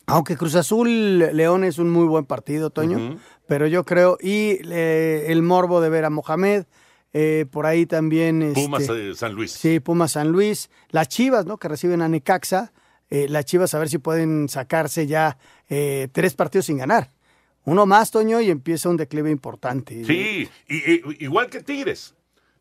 [0.07, 3.19] Aunque Cruz Azul León es un muy buen partido, Toño,
[3.53, 6.65] pero yo creo, y eh, el morbo de ver a Mohamed,
[7.13, 8.41] eh, por ahí también...
[8.41, 9.53] este, Pumas eh, San Luis.
[9.53, 11.59] Sí, Pumas San Luis, las Chivas, ¿no?
[11.59, 12.73] Que reciben a Necaxa,
[13.11, 15.37] eh, las Chivas a ver si pueden sacarse ya
[15.69, 17.11] eh, tres partidos sin ganar.
[17.67, 20.03] Uno más, Toño, y empieza un declive importante.
[20.07, 22.15] Sí, y- y- igual que Tigres.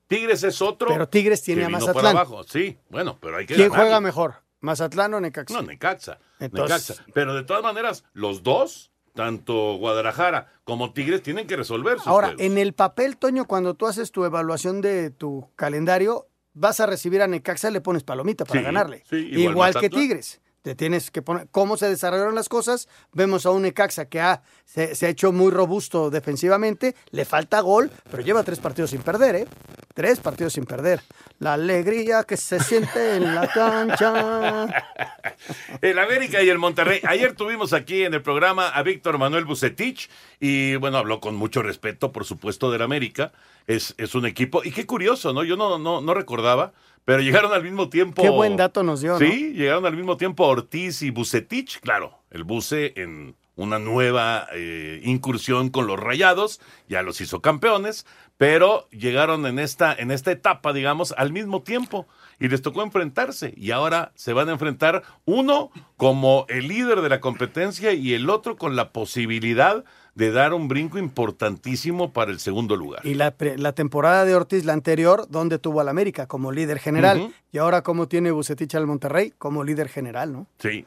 [0.08, 0.90] Tigres es otro.
[0.90, 2.04] Pero Tigres tiene que a vino Mazatlán.
[2.04, 2.44] por abajo.
[2.44, 3.86] Sí, bueno, pero hay que ¿Quién ganarle.
[3.86, 4.34] juega mejor?
[4.60, 5.54] ¿Mazatlán o Necaxa?
[5.54, 6.20] No, Necaxa.
[6.38, 7.06] Entonces- Necaxa.
[7.14, 12.28] Pero de todas maneras, los dos, tanto Guadalajara como Tigres, tienen que resolver sus Ahora,
[12.30, 12.46] juegos.
[12.46, 17.22] en el papel, Toño, cuando tú haces tu evaluación de tu calendario, vas a recibir
[17.22, 19.04] a Necaxa, le pones palomita para Sí, ganarle.
[19.10, 19.90] sí, igual igual que.
[19.90, 20.42] Tigres.
[20.62, 22.88] Te tienes que poner cómo se desarrollaron las cosas.
[23.14, 27.62] Vemos a un Necaxa que ha, se, se ha hecho muy robusto defensivamente, le falta
[27.62, 29.48] gol, pero lleva tres partidos sin perder, ¿eh?
[29.94, 31.02] Tres partidos sin perder.
[31.40, 34.68] La alegría que se siente en la cancha.
[35.82, 37.02] El América y el Monterrey.
[37.04, 41.62] Ayer tuvimos aquí en el programa a Víctor Manuel Bucetich y bueno, habló con mucho
[41.64, 43.32] respeto, por supuesto, del América.
[43.68, 44.62] Es, es un equipo.
[44.64, 45.44] Y qué curioso, ¿no?
[45.44, 46.74] Yo no, no, no recordaba,
[47.06, 48.22] pero llegaron al mismo tiempo.
[48.22, 49.20] Qué buen dato nos dio, ¿no?
[49.20, 51.80] Sí, llegaron al mismo tiempo Ortiz y Bucetich.
[51.80, 58.06] Claro, el Buce en una nueva eh, incursión con los Rayados, ya los hizo campeones,
[58.38, 62.08] pero llegaron en esta, en esta etapa, digamos, al mismo tiempo
[62.40, 67.10] y les tocó enfrentarse y ahora se van a enfrentar uno como el líder de
[67.10, 69.84] la competencia y el otro con la posibilidad
[70.16, 73.06] de dar un brinco importantísimo para el segundo lugar.
[73.06, 73.32] Y la,
[73.74, 77.34] temporada de Ortiz, la anterior, donde tuvo al América como líder general.
[77.52, 80.48] Y ahora, como tiene Bucetich al Monterrey como líder general, ¿no?
[80.60, 80.86] Sí.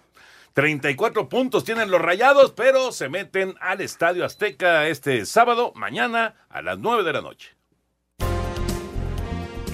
[0.53, 6.63] 34 puntos tienen los rayados, pero se meten al Estadio Azteca este sábado, mañana a
[6.63, 7.57] las 9 de la noche.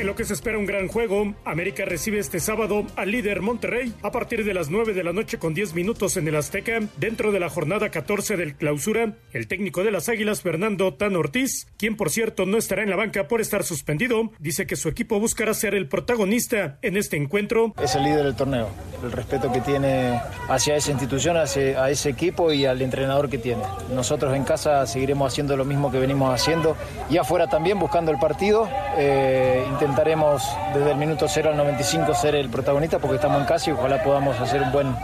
[0.01, 3.93] En lo que se espera un gran juego, América recibe este sábado al líder Monterrey
[4.03, 6.81] a partir de las 9 de la noche con 10 minutos en el Azteca.
[6.97, 11.67] Dentro de la jornada 14 del clausura, el técnico de las Águilas, Fernando Tan Ortiz,
[11.77, 15.21] quien por cierto no estará en la banca por estar suspendido, dice que su equipo
[15.21, 17.75] buscará ser el protagonista en este encuentro.
[17.79, 18.71] Es el líder del torneo,
[19.05, 23.37] el respeto que tiene hacia esa institución, hacia a ese equipo y al entrenador que
[23.37, 23.65] tiene.
[23.95, 26.75] Nosotros en casa seguiremos haciendo lo mismo que venimos haciendo
[27.11, 28.67] y afuera también buscando el partido.
[28.97, 33.71] Eh, intentaremos desde el minuto 0 al 95 ser el protagonista porque estamos en casa
[33.71, 34.95] y ojalá podamos hacer un buen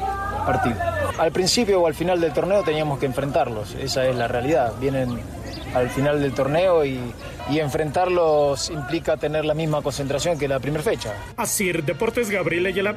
[0.47, 0.77] partido.
[1.19, 4.75] Al principio o al final del torneo teníamos que enfrentarlos, esa es la realidad.
[4.79, 5.19] Vienen
[5.75, 7.01] al final del torneo y,
[7.51, 11.13] y enfrentarlos implica tener la misma concentración que la primera fecha.
[11.37, 12.95] Así, Deportes Gabriel Ayala.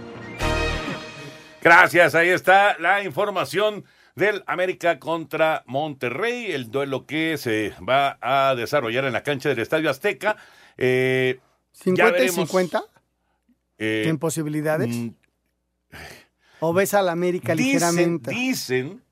[1.59, 8.53] Gracias, ahí está la información del América contra Monterrey, el duelo que se va a
[8.53, 10.37] desarrollar en la cancha del Estadio Azteca.
[10.77, 11.39] Eh,
[11.85, 12.83] ya 50 y veremos, 50
[13.77, 14.89] eh, en posibilidades.
[14.89, 15.09] mm,
[16.59, 18.31] ¿O ves al América dicen, ligeramente?
[18.31, 19.03] dicen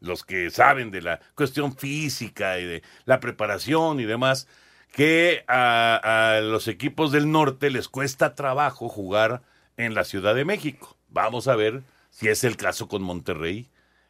[0.00, 4.46] los que saben de la cuestión física y de la preparación y demás,
[4.92, 9.42] que a, a los equipos del norte les cuesta trabajo jugar
[9.76, 10.96] en la Ciudad de México.
[11.08, 13.68] Vamos a ver si es el caso con Monterrey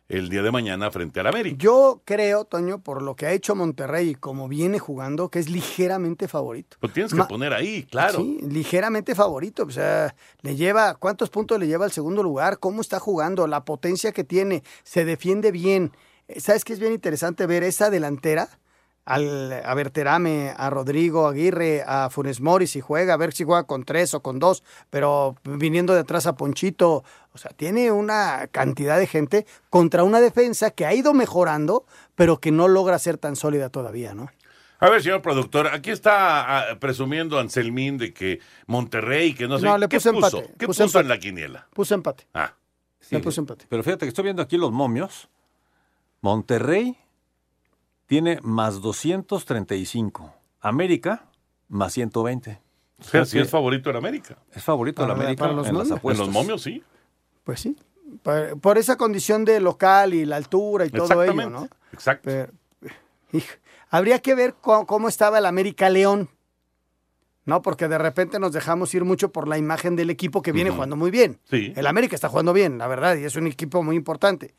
[0.08, 1.56] el día de mañana frente al América.
[1.58, 5.50] Yo creo, Toño, por lo que ha hecho Monterrey y como viene jugando, que es
[5.50, 6.76] ligeramente favorito.
[6.80, 8.20] Lo tienes que Ma- poner ahí, claro.
[8.20, 9.64] Sí, ligeramente favorito.
[9.64, 12.58] O sea, le lleva, ¿cuántos puntos le lleva al segundo lugar?
[12.58, 13.46] ¿Cómo está jugando?
[13.46, 15.92] La potencia que tiene, se defiende bien.
[16.26, 18.48] Eh, ¿Sabes qué es bien interesante ver esa delantera?
[19.08, 23.64] Al, a Berterame, a Rodrigo Aguirre, a Funes Mori si juega, a ver si juega
[23.64, 27.04] con tres o con dos, pero viniendo de atrás a Ponchito.
[27.32, 32.38] O sea, tiene una cantidad de gente contra una defensa que ha ido mejorando, pero
[32.38, 34.28] que no logra ser tan sólida todavía, ¿no?
[34.78, 39.64] A ver, señor productor, aquí está ah, presumiendo Anselmín de que Monterrey, que no sé.
[39.64, 40.38] No, le ¿Qué puse puso?
[40.38, 41.66] empate, ¿Qué puse puso en la quiniela?
[41.72, 42.26] Puso empate.
[42.34, 42.52] Ah.
[43.10, 43.64] Le puse empate.
[43.70, 45.30] Pero fíjate que estoy viendo aquí los momios.
[46.20, 46.96] Monterrey
[48.08, 50.34] tiene más 235.
[50.60, 51.26] América
[51.68, 52.60] más 120.
[53.00, 54.36] O sea, sí que es favorito en América.
[54.52, 55.98] Es favorito el Para- América para los en las momios.
[55.98, 56.26] apuestas.
[56.28, 56.82] En los momios, sí.
[57.44, 57.76] Pues sí.
[58.24, 61.50] Por, por esa condición de local y la altura y todo ello, Exactamente.
[61.60, 61.68] ¿no?
[61.92, 62.22] Exacto.
[62.24, 62.52] Pero,
[63.32, 63.54] hijo,
[63.90, 66.28] habría que ver cómo, cómo estaba el América León.
[67.44, 67.62] ¿No?
[67.62, 70.96] Porque de repente nos dejamos ir mucho por la imagen del equipo que viene jugando
[70.96, 71.38] muy bien.
[71.44, 71.72] Sí.
[71.76, 74.54] El América está jugando bien, la verdad, y es un equipo muy importante.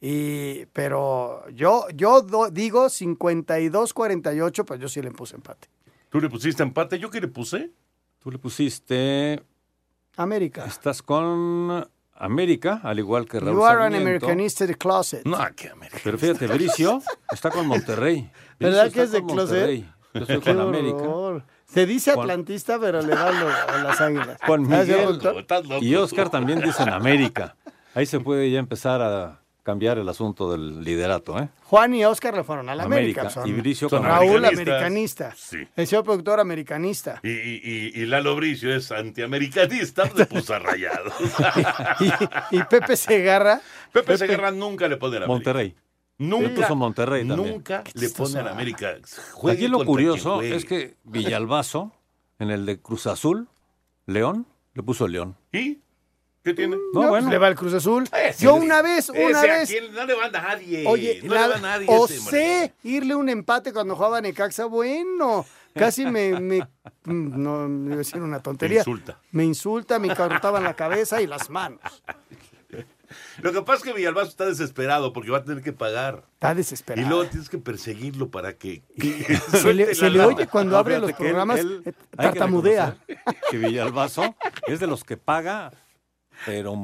[0.00, 5.68] Y, pero yo, yo do- digo 52-48, pues yo sí le puse empate.
[6.08, 6.98] ¿Tú le pusiste empate?
[6.98, 7.70] ¿Yo qué le puse?
[8.18, 9.42] Tú le pusiste.
[10.16, 10.64] América.
[10.64, 14.08] Estás con América, al igual que Raúl You are an Sarmiento.
[14.26, 15.24] Americanista de closet.
[15.24, 16.00] No, que América.
[16.02, 18.30] Pero fíjate, Bricio está con Monterrey.
[18.58, 19.36] ¿Verdad Bricio que es de closet?
[19.38, 19.92] Monterrey.
[20.12, 20.96] Yo estoy Qué con América.
[20.96, 21.44] horror.
[21.66, 24.36] Se dice Juan- atlantista, pero le da lo- a las águilas.
[24.44, 27.54] Juan ¿Ah, Miguel y Oscar también dicen América.
[27.94, 29.39] Ahí se puede ya empezar a
[29.70, 31.48] cambiar el asunto del liderato, ¿eh?
[31.64, 33.20] Juan y Oscar le fueron a la América.
[33.22, 33.40] América.
[33.40, 35.32] son- Y Bricio Son con Raúl americanista.
[35.36, 35.58] Sí.
[35.76, 37.20] El señor productor americanista.
[37.22, 41.12] Y, y, y, Lalo Bricio es antiamericanista, le puso a rayados.
[42.52, 43.60] Y, y Pepe Segarra.
[43.92, 45.50] Pepe Segarra nunca le pone a la América.
[45.52, 45.76] Monterrey.
[46.18, 47.52] Nunca, puso Monterrey también.
[47.54, 48.50] nunca le pone a la.
[48.50, 48.96] América.
[49.32, 51.92] Juegue Aquí lo curioso es que Villalbazo,
[52.38, 53.48] en el de Cruz Azul,
[54.06, 55.36] León, le puso León.
[55.52, 55.78] ¿Y?
[56.42, 56.76] ¿Qué tiene?
[56.94, 57.24] No, No, bueno.
[57.26, 58.08] pues le va el Cruz Azul.
[58.12, 59.70] Ese Yo una vez, ese una vez.
[59.92, 60.84] no le va a nadie.
[60.86, 64.64] Oye, no la- le va a nadie ese, osé irle un empate cuando jugaba Necaxa.
[64.64, 66.66] Bueno, casi me, me-
[67.04, 68.76] no me iba a decir una tontería.
[68.78, 69.18] Me insulta.
[69.32, 71.80] Me insulta, me cortaban la cabeza y las manos.
[73.42, 76.22] Lo que pasa es que Villalbazo está desesperado porque va a tener que pagar.
[76.34, 77.08] Está Y desesperado.
[77.08, 78.82] luego tienes que perseguirlo para que.
[79.50, 82.16] Se le, se le oye cuando No, abre los que él- programas, él- eh, que
[82.16, 82.96] tartamudea.
[83.08, 84.36] reconocer Que Villalbazo
[84.68, 85.72] es de los que paga,
[86.46, 86.74] pero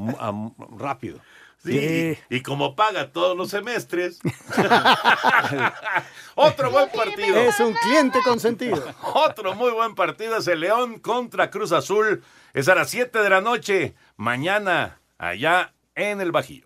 [0.78, 1.18] rápido.
[1.18, 2.18] Sí, Sí.
[2.30, 4.20] Y, y como paga todos los semestres.
[6.34, 7.36] Otro buen partido.
[7.36, 8.84] Es un cliente consentido.
[9.14, 12.22] Otro muy buen partido es el León contra Cruz Azul.
[12.52, 13.94] Es a las 7 de la noche.
[14.16, 16.65] Mañana, allá en el Bajío.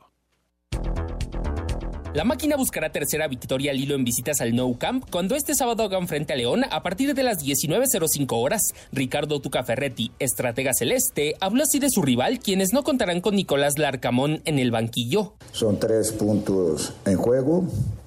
[2.13, 5.85] La máquina buscará tercera victoria al hilo en visitas al Nou Camp cuando este sábado
[5.85, 8.75] hagan frente a León a partir de las 19.05 horas.
[8.91, 13.79] Ricardo Tuca Ferretti, estratega celeste, habló así de su rival, quienes no contarán con Nicolás
[13.79, 15.35] Larcamón en el banquillo.
[15.53, 17.67] Son tres puntos en juego.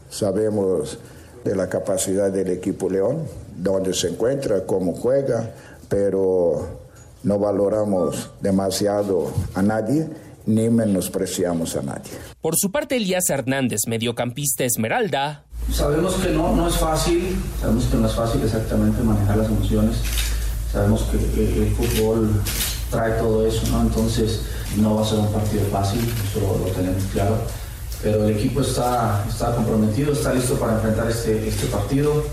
[0.10, 1.00] Sabemos
[1.46, 3.24] de la capacidad del equipo León,
[3.56, 5.52] dónde se encuentra, cómo juega,
[5.88, 6.82] pero
[7.24, 10.10] no valoramos demasiado a nadie
[10.46, 12.12] ni menospreciamos a nadie.
[12.42, 17.98] Por su parte, Elías Hernández, mediocampista Esmeralda, Sabemos que no, no es fácil, sabemos que
[17.98, 19.96] no es fácil exactamente manejar las emociones.
[20.72, 22.42] Sabemos que el, fútbol
[22.92, 23.82] trae todo eso, ¿no?
[23.82, 24.42] Entonces
[24.78, 27.38] no va a ser un partido fácil, eso lo, tenemos claro.
[28.02, 32.24] Pero el equipo está, está comprometido, está listo para enfrentar este, este partido.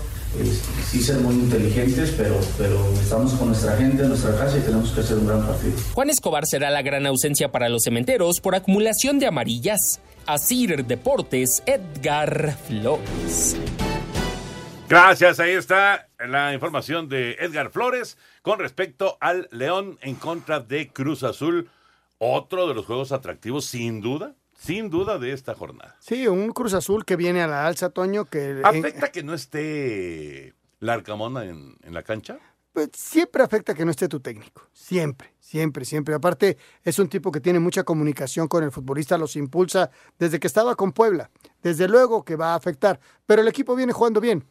[0.89, 4.91] Sí ser muy inteligentes, pero, pero estamos con nuestra gente en nuestra casa y tenemos
[4.91, 5.73] que hacer un gran partido.
[5.93, 9.99] Juan Escobar será la gran ausencia para los cementeros por acumulación de amarillas.
[10.25, 13.57] Asir Deportes, Edgar Flores.
[14.87, 20.89] Gracias, ahí está la información de Edgar Flores con respecto al León en contra de
[20.89, 21.69] Cruz Azul.
[22.17, 25.95] Otro de los juegos atractivos, sin duda, sin duda, de esta jornada.
[25.99, 28.61] Sí, un Cruz Azul que viene a la alza, Toño, que...
[28.63, 32.39] ¿Afecta que no esté la Arcamona en, en la cancha?
[32.73, 36.15] Pues siempre afecta que no esté tu técnico, siempre, siempre, siempre.
[36.15, 40.47] Aparte, es un tipo que tiene mucha comunicación con el futbolista, los impulsa desde que
[40.47, 41.31] estaba con Puebla.
[41.61, 44.47] Desde luego que va a afectar, pero el equipo viene jugando bien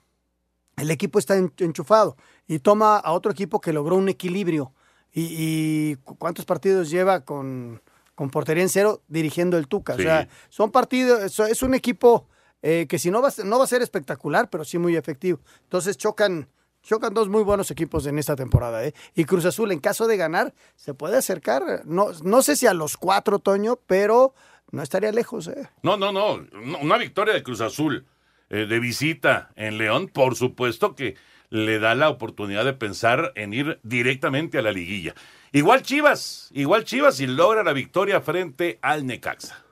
[0.80, 4.72] el equipo está enchufado y toma a otro equipo que logró un equilibrio.
[5.12, 7.82] ¿Y, cuántos partidos lleva con,
[8.20, 9.94] con, portería en cero dirigiendo el Tuca?
[9.94, 12.26] O sea, son partidos, es un equipo
[12.62, 15.40] eh, que si no va, no va a ser espectacular, pero sí muy efectivo.
[15.62, 16.48] Entonces chocan,
[16.82, 18.84] chocan dos muy buenos equipos en esta temporada.
[18.84, 18.92] ¿eh?
[19.14, 22.74] Y Cruz Azul, en caso de ganar, se puede acercar, no, no sé si a
[22.74, 24.34] los cuatro, Toño, pero
[24.70, 25.48] no estaría lejos.
[25.48, 25.68] ¿eh?
[25.82, 26.46] No, no, no,
[26.80, 28.06] una victoria de Cruz Azul
[28.50, 31.16] eh, de visita en León, por supuesto que
[31.50, 35.14] le da la oportunidad de pensar en ir directamente a la liguilla.
[35.52, 39.64] Igual Chivas, igual Chivas y logra la victoria frente al Necaxa.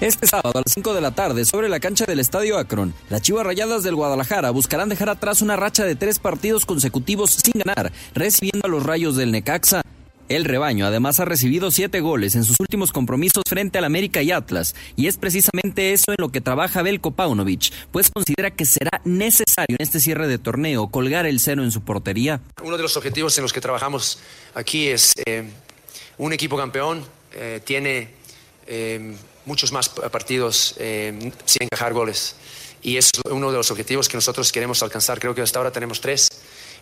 [0.00, 3.20] Este sábado a las 5 de la tarde, sobre la cancha del Estadio Akron, las
[3.20, 7.92] Chivas Rayadas del Guadalajara buscarán dejar atrás una racha de tres partidos consecutivos sin ganar,
[8.14, 9.82] recibiendo a los rayos del Necaxa.
[10.28, 14.30] El rebaño además ha recibido siete goles en sus últimos compromisos frente al América y
[14.30, 19.02] Atlas, y es precisamente eso en lo que trabaja Belko Paunovic, pues considera que será
[19.04, 22.40] necesario en este cierre de torneo colgar el cero en su portería.
[22.62, 24.20] Uno de los objetivos en los que trabajamos
[24.54, 25.44] aquí es eh,
[26.18, 27.04] un equipo campeón,
[27.34, 28.08] eh, tiene
[28.66, 29.14] eh,
[29.44, 32.36] muchos más partidos sin encajar goles,
[32.80, 35.20] y es uno de los objetivos que nosotros queremos alcanzar.
[35.20, 36.28] Creo que hasta ahora tenemos tres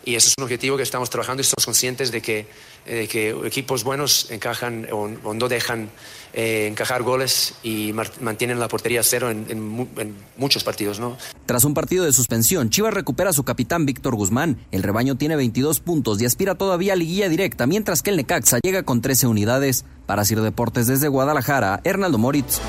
[0.05, 2.47] y eso es un objetivo que estamos trabajando y estamos conscientes de que,
[2.85, 5.89] que equipos buenos encajan o, no dejan
[6.33, 9.71] eh, encajar goles y mantienen la portería cero en,
[10.37, 10.99] muchos partidos.
[10.99, 11.17] ¿no?
[11.45, 14.65] Tras un partido de suspensión, Chivas recupera a su capitán Víctor Guzmán.
[14.71, 18.59] El rebaño tiene 22 puntos y aspira todavía a liguilla directa, mientras que el Necaxa
[18.63, 19.85] llega con 13 unidades.
[20.05, 22.59] Para Sir Deportes desde Guadalajara, Hernaldo Moritz.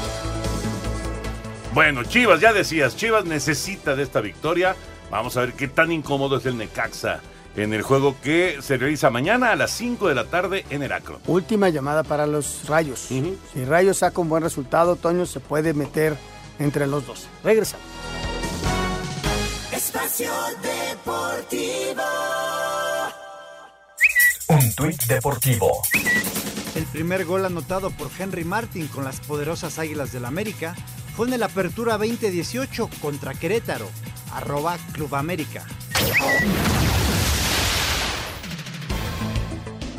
[1.74, 4.76] Bueno, Chivas, ya decías, Chivas necesita de esta victoria
[5.12, 7.20] Vamos a ver qué tan incómodo es el Necaxa
[7.54, 10.90] en el juego que se realiza mañana a las 5 de la tarde en el
[10.90, 11.20] Acro.
[11.26, 12.98] Última llamada para los Rayos.
[13.00, 16.16] Si Rayos saca un buen resultado, Toño se puede meter
[16.58, 17.26] entre los dos.
[17.44, 17.76] Regresa.
[19.70, 20.32] Espacio
[20.62, 22.02] Deportivo.
[24.48, 25.82] Un tuit deportivo.
[26.74, 30.74] El primer gol anotado por Henry Martin con las poderosas Águilas del América
[31.14, 33.90] fue en el Apertura 2018 contra Querétaro
[34.34, 35.64] arroba Club América.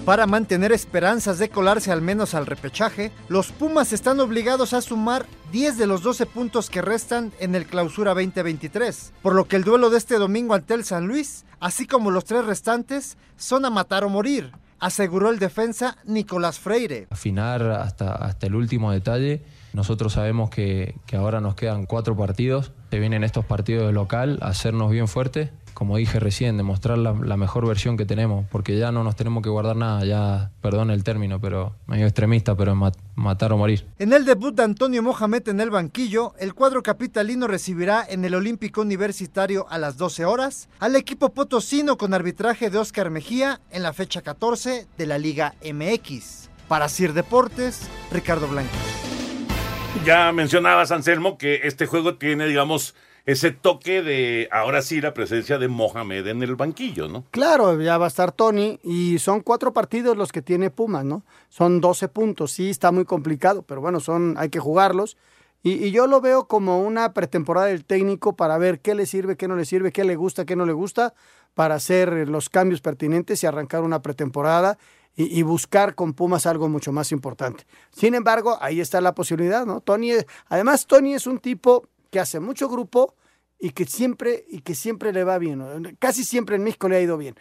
[0.05, 5.25] Para mantener esperanzas de colarse al menos al repechaje, los Pumas están obligados a sumar
[5.53, 9.63] 10 de los 12 puntos que restan en el Clausura 2023, por lo que el
[9.63, 13.69] duelo de este domingo ante el San Luis, así como los tres restantes, son a
[13.69, 17.07] matar o morir, aseguró el defensa Nicolás Freire.
[17.09, 19.41] Afinar hasta, hasta el último detalle.
[19.71, 24.47] Nosotros sabemos que, que ahora nos quedan cuatro partidos vienen estos partidos de local a
[24.47, 29.03] hacernos bien fuertes, como dije recién, demostrar la, mejor versión que tenemos, porque ya no
[29.03, 32.75] nos tenemos que guardar nada, ya, perdón el término, pero medio extremista, pero
[33.15, 33.85] matar o morir.
[33.99, 38.35] En el debut de Antonio Mohamed en el banquillo, el cuadro capitalino recibirá en el
[38.35, 43.83] Olímpico Universitario a las 12 horas al equipo potosino con arbitraje de Oscar Mejía en
[43.83, 46.49] la fecha 14 de la Liga MX.
[46.67, 48.71] Para Sir Deportes, Ricardo Blanco.
[50.05, 52.93] Ya mencionabas, Anselmo, que este juego tiene, digamos,
[53.25, 57.23] ese toque de, ahora sí, la presencia de Mohamed en el banquillo, ¿no?
[57.31, 61.23] Claro, ya va a estar Tony y son cuatro partidos los que tiene Pumas, ¿no?
[61.47, 65.15] Son 12 puntos, sí, está muy complicado, pero bueno, son, hay que jugarlos.
[65.61, 69.37] Y, y, yo lo veo como una pretemporada del técnico para ver qué le sirve,
[69.37, 71.13] qué no le sirve, qué le gusta, qué no le gusta,
[71.53, 74.77] para hacer los cambios pertinentes y arrancar una pretemporada
[75.15, 77.65] y, buscar con Pumas algo mucho más importante.
[77.91, 79.79] Sin embargo, ahí está la posibilidad, ¿no?
[79.81, 80.11] Tony,
[80.47, 83.15] además, Tony es un tipo que hace mucho grupo
[83.59, 85.95] y que siempre y que siempre le va bien.
[85.99, 87.35] Casi siempre en México le ha ido bien.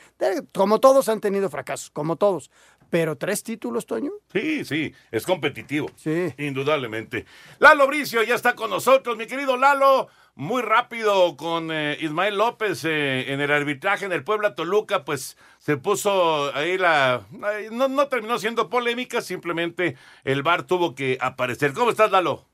[0.52, 2.50] Como todos han tenido fracasos, como todos.
[2.90, 4.12] Pero tres títulos, Toño.
[4.30, 5.90] Sí, sí, es competitivo.
[5.96, 6.32] Sí.
[6.36, 7.24] Indudablemente.
[7.58, 10.08] Lalo Bricio ya está con nosotros, mi querido Lalo.
[10.34, 15.36] Muy rápido con eh, Ismael López eh, en el arbitraje en el Puebla Toluca, pues
[15.58, 17.26] se puso ahí la...
[17.70, 21.72] No, no terminó siendo polémica, simplemente el VAR tuvo que aparecer.
[21.74, 22.46] ¿Cómo estás, Lalo?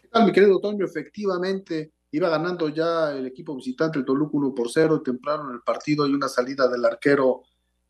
[0.00, 0.84] ¿Qué tal, mi querido Toño?
[0.84, 5.62] Efectivamente, iba ganando ya el equipo visitante, el Toluca 1 por 0, temprano en el
[5.62, 7.42] partido hay una salida del arquero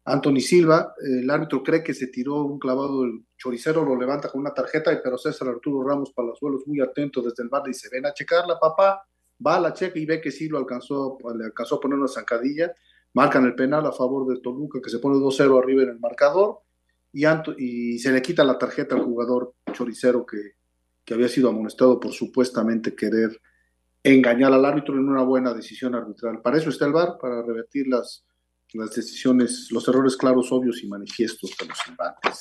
[0.05, 4.41] Anthony Silva, el árbitro cree que se tiró un clavado, el choricero lo levanta con
[4.41, 8.15] una tarjeta, pero César Arturo Ramos Palazuelos muy atento desde el bar dice, ven a
[8.15, 9.07] checarla papá,
[9.45, 12.09] va a la checa y ve que sí lo alcanzó, le alcanzó a poner una
[12.09, 12.73] zancadilla,
[13.13, 16.61] marcan el penal a favor de Toluca que se pone 2-0 arriba en el marcador
[17.13, 17.25] y,
[17.59, 20.55] y, se le quita la tarjeta al jugador choricero que,
[21.05, 23.41] que había sido amonestado por supuestamente querer
[24.03, 26.41] engañar al árbitro en una buena decisión arbitral.
[26.41, 28.25] Para eso está el VAR, para revertir las,
[28.75, 32.39] las decisiones, los errores claros, obvios y manifiestos de los embates.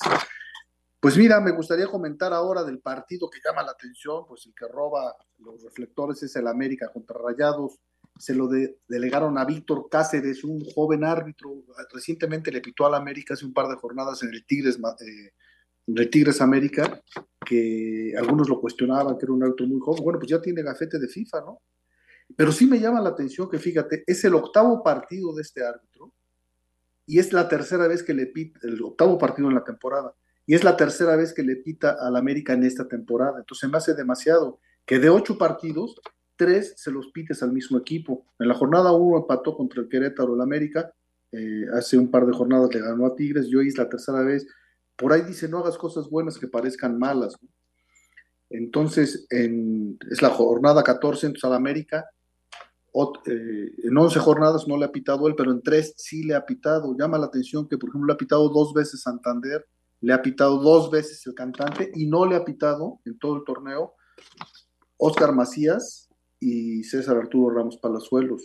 [0.99, 4.67] Pues mira, me gustaría comentar ahora del partido que llama la atención, pues el que
[4.67, 7.80] roba los reflectores es el América contra Rayados.
[8.17, 11.63] Se lo delegaron a Víctor Cáceres, un joven árbitro.
[11.93, 15.32] Recientemente le pitó al América hace un par de jornadas en el Tigres, eh,
[15.88, 17.01] en el Tigres América,
[17.45, 20.03] que algunos lo cuestionaban, que era un árbitro muy joven.
[20.03, 21.61] Bueno, pues ya tiene gafete de FIFA, ¿no?
[22.36, 26.13] Pero sí me llama la atención que, fíjate, es el octavo partido de este árbitro
[27.10, 30.14] y es la tercera vez que le pita, el octavo partido en la temporada,
[30.45, 33.39] y es la tercera vez que le pita al América en esta temporada.
[33.39, 35.99] Entonces me hace demasiado que de ocho partidos,
[36.36, 38.28] tres se los pites al mismo equipo.
[38.38, 40.93] En la jornada uno empató contra el Querétaro el América,
[41.32, 44.22] eh, hace un par de jornadas le ganó a Tigres, y hoy es la tercera
[44.22, 44.45] vez.
[44.95, 47.36] Por ahí dice, no hagas cosas buenas que parezcan malas.
[48.51, 52.05] Entonces, en, es la jornada 14, entonces al América
[53.25, 56.45] eh, en 11 jornadas no le ha pitado él, pero en 3 sí le ha
[56.45, 56.95] pitado.
[56.97, 59.65] Llama la atención que, por ejemplo, le ha pitado dos veces Santander,
[60.01, 63.43] le ha pitado dos veces el cantante y no le ha pitado en todo el
[63.43, 63.93] torneo
[64.97, 66.09] Oscar Macías
[66.39, 68.43] y César Arturo Ramos Palazuelos,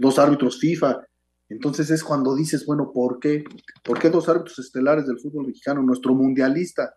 [0.00, 1.00] dos árbitros FIFA.
[1.48, 3.44] Entonces es cuando dices, bueno, ¿por qué?
[3.84, 6.94] ¿Por qué dos árbitros estelares del fútbol mexicano, nuestro mundialista?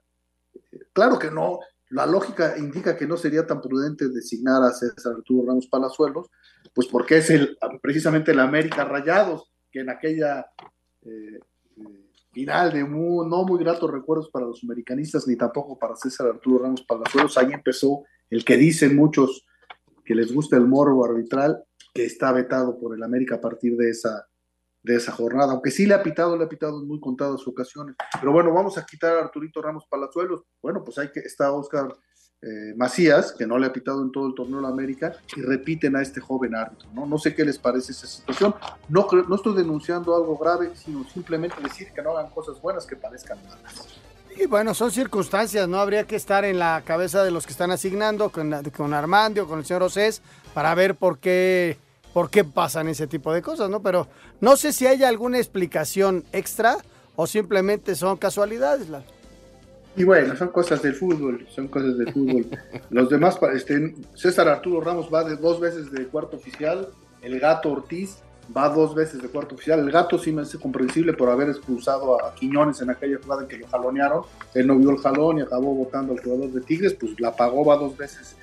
[0.93, 1.59] Claro que no,
[1.89, 6.29] la lógica indica que no sería tan prudente designar a César Arturo Ramos Palazuelos,
[6.73, 10.45] pues porque es el, precisamente el América Rayados, que en aquella
[11.01, 11.39] eh,
[11.77, 16.63] eh, final de no muy gratos recuerdos para los americanistas, ni tampoco para César Arturo
[16.63, 19.45] Ramos Palazuelos, ahí empezó el que dicen muchos
[20.05, 21.63] que les gusta el morbo arbitral,
[21.93, 24.28] que está vetado por el América a partir de esa,
[24.84, 27.95] de esa jornada, aunque sí le ha pitado, le ha pitado en muy contadas ocasiones.
[28.19, 30.43] Pero bueno, vamos a quitar a Arturito Ramos Palazuelos.
[30.61, 31.95] Bueno, pues hay que, está Oscar
[32.41, 35.41] eh, Macías, que no le ha pitado en todo el torneo de la América, y
[35.41, 37.05] repiten a este joven árbitro, ¿no?
[37.05, 38.55] No sé qué les parece esa situación.
[38.88, 42.95] No, no estoy denunciando algo grave, sino simplemente decir que no hagan cosas buenas que
[42.95, 43.99] parezcan malas.
[44.38, 47.71] Y bueno, son circunstancias, no habría que estar en la cabeza de los que están
[47.71, 50.21] asignando, con, con Armando, con el señor Océs,
[50.53, 51.77] para ver por qué
[52.14, 53.82] por qué pasan ese tipo de cosas, ¿no?
[53.82, 54.07] Pero
[54.41, 56.78] no sé si hay alguna explicación extra
[57.16, 58.88] o simplemente son casualidades.
[59.95, 62.47] Y bueno, son cosas del fútbol, son cosas del fútbol.
[62.89, 66.88] Los demás, este, César Arturo Ramos va de dos veces de cuarto oficial,
[67.22, 68.20] el gato Ortiz
[68.55, 69.80] va dos veces de cuarto oficial.
[69.80, 73.47] El gato sí me hace comprensible por haber expulsado a Quiñones en aquella jugada en
[73.47, 74.24] que lo jalonearon.
[74.53, 77.66] Él no vio el jalón y acabó votando al jugador de Tigres, pues la pagó,
[77.66, 78.36] va dos veces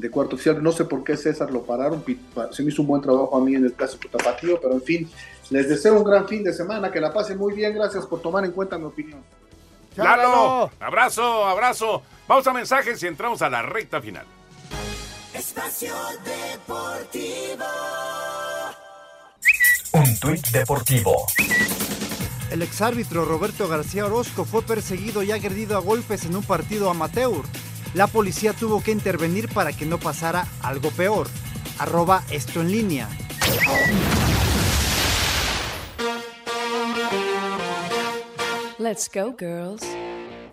[0.00, 0.62] de cuarto oficial.
[0.62, 2.04] No sé por qué César lo pararon,
[2.50, 5.10] se me hizo un buen trabajo a mí en el clásico tapatío, pero en fin,
[5.50, 8.44] les deseo un gran fin de semana, que la pasen muy bien, gracias por tomar
[8.44, 9.22] en cuenta mi opinión.
[9.96, 12.02] Lalo, abrazo, abrazo.
[12.28, 14.24] Vamos a mensajes y entramos a la recta final.
[15.34, 15.94] Espacio
[16.24, 17.64] Deportivo.
[19.92, 21.26] Un tuit deportivo.
[22.50, 27.44] El exárbitro Roberto García Orozco fue perseguido y agredido a golpes en un partido amateur.
[27.94, 31.28] La policía tuvo que intervenir para que no pasara algo peor.
[31.78, 33.08] Arroba esto en línea.
[38.78, 39.97] Let's go, girls.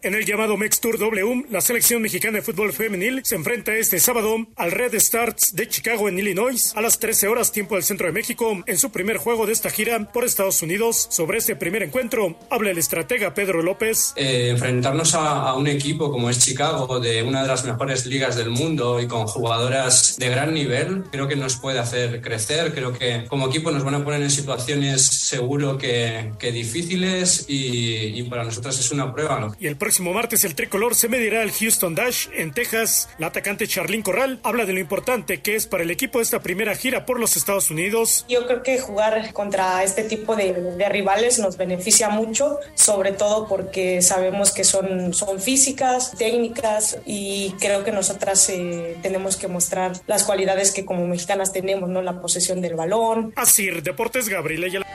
[0.06, 3.98] En el llamado Mex Tour W, la selección mexicana de fútbol femenil se enfrenta este
[4.00, 8.06] sábado al Red Stars de Chicago en Illinois a las 13 horas tiempo del centro
[8.06, 11.08] de México en su primer juego de esta gira por Estados Unidos.
[11.10, 14.14] Sobre este primer encuentro habla el estratega Pedro López.
[14.16, 18.52] Eh, enfrentarnos a, un equipo como es Chicago, de una de las mejores ligas del
[18.52, 22.76] mundo y con jugadoras de gran nivel, creo que nos puede hacer crecer.
[22.76, 28.44] Creo que como equipo nos van a poner en situaciones seguro que, difíciles y, para
[28.44, 29.56] nosotras es una prueba.
[29.60, 33.08] Y el próximo próximo martes el tricolor se medirá al Houston Dash en Texas.
[33.18, 36.76] La atacante Charlyn Corral habla de lo importante que es para el equipo esta primera
[36.76, 38.26] gira por los Estados Unidos.
[38.28, 43.48] Yo creo que jugar contra este tipo de, de rivales nos beneficia mucho, sobre todo
[43.48, 49.94] porque sabemos que son, son físicas, técnicas y creo que nosotras eh, tenemos que mostrar
[50.08, 52.02] las cualidades que como mexicanas tenemos, ¿no?
[52.02, 53.32] La posesión del balón.
[53.38, 54.86] Así, Deportes Gabriel Ayala.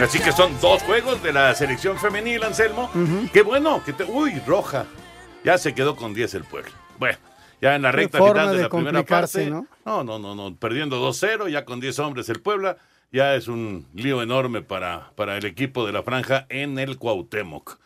[0.00, 2.90] Así que son dos juegos de la selección femenil, Anselmo.
[3.32, 3.82] Qué bueno.
[3.84, 4.04] Que te...
[4.04, 4.86] Uy, roja.
[5.44, 6.70] Ya se quedó con 10 el pueblo.
[6.98, 7.18] Bueno,
[7.60, 9.48] ya en la Qué recta final de, de la primera parte.
[9.50, 9.66] ¿no?
[9.84, 10.04] ¿no?
[10.04, 10.54] no, no, no.
[10.56, 12.76] Perdiendo 2-0, ya con 10 hombres el Puebla.
[13.12, 17.78] Ya es un lío enorme para, para el equipo de la franja en el Cuauhtémoc.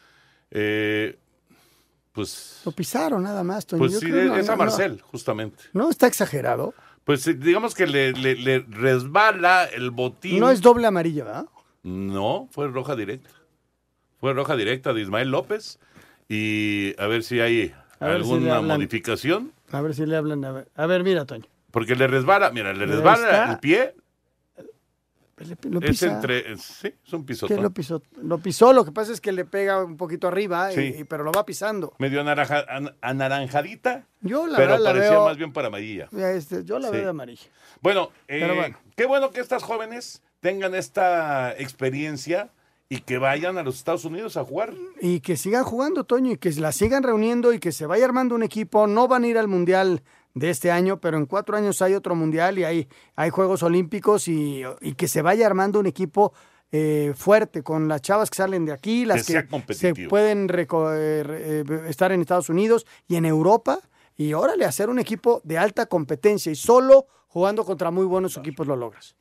[0.50, 1.18] Eh,
[2.12, 3.78] pues, Lo pisaron nada más, Toño.
[3.80, 5.62] pues Yo sí, creo, no, es a no, Marcel, justamente.
[5.74, 6.74] No, está exagerado.
[7.04, 10.40] Pues digamos que le, le- le resbala el botín.
[10.40, 11.46] No es doble amarilla, ¿verdad?
[11.82, 13.30] No, fue roja directa.
[14.18, 15.78] Fue roja directa de Ismael López.
[16.28, 19.52] Y a ver si hay A si alguna modificación.
[19.72, 20.44] A ver si le hablan.
[20.44, 21.46] A ver, a ver mira, Toño.
[21.70, 23.52] Porque le resbala, mira, le resbala está.
[23.52, 23.94] el pie.
[25.70, 26.12] Lo Es pisa.
[26.12, 26.56] entre.
[26.58, 27.62] Sí, es un ¿Qué pisotón.
[27.62, 28.02] lo pisó?
[28.22, 30.94] Lo pisó, lo que pasa es que le pega un poquito arriba, y- Sí.
[31.00, 31.94] y- pero lo va pisando.
[31.98, 34.04] Medio naranja- an- anaranjadita.
[34.20, 36.08] Yo la pero verdad la parecía veo- más bien para amarilla.
[36.12, 36.92] Este, yo la Sí.
[36.92, 37.42] veo de amarilla.
[37.46, 38.76] Eh, bueno.
[38.94, 42.50] qué bueno que estas jóvenes tengan esta experiencia
[42.88, 44.74] y que vayan a los Estados Unidos a jugar.
[45.00, 48.34] Y que sigan jugando, Toño, y que la sigan reuniendo y que se vaya armando
[48.34, 48.86] un equipo.
[48.86, 50.02] No van a ir al Mundial
[50.34, 54.26] de este año, pero en cuatro años hay otro Mundial y hay, hay Juegos Olímpicos
[54.26, 56.32] y, y que se vaya armando un equipo
[56.72, 61.64] eh, fuerte con las chavas que salen de aquí, las que, se pueden eh, eh,
[61.88, 63.80] estar en Estados Unidos y en Europa.
[64.16, 68.68] Y órale, hacer un equipo de alta competencia y solo jugando contra muy buenos equipos
[68.68, 69.16] lo logras.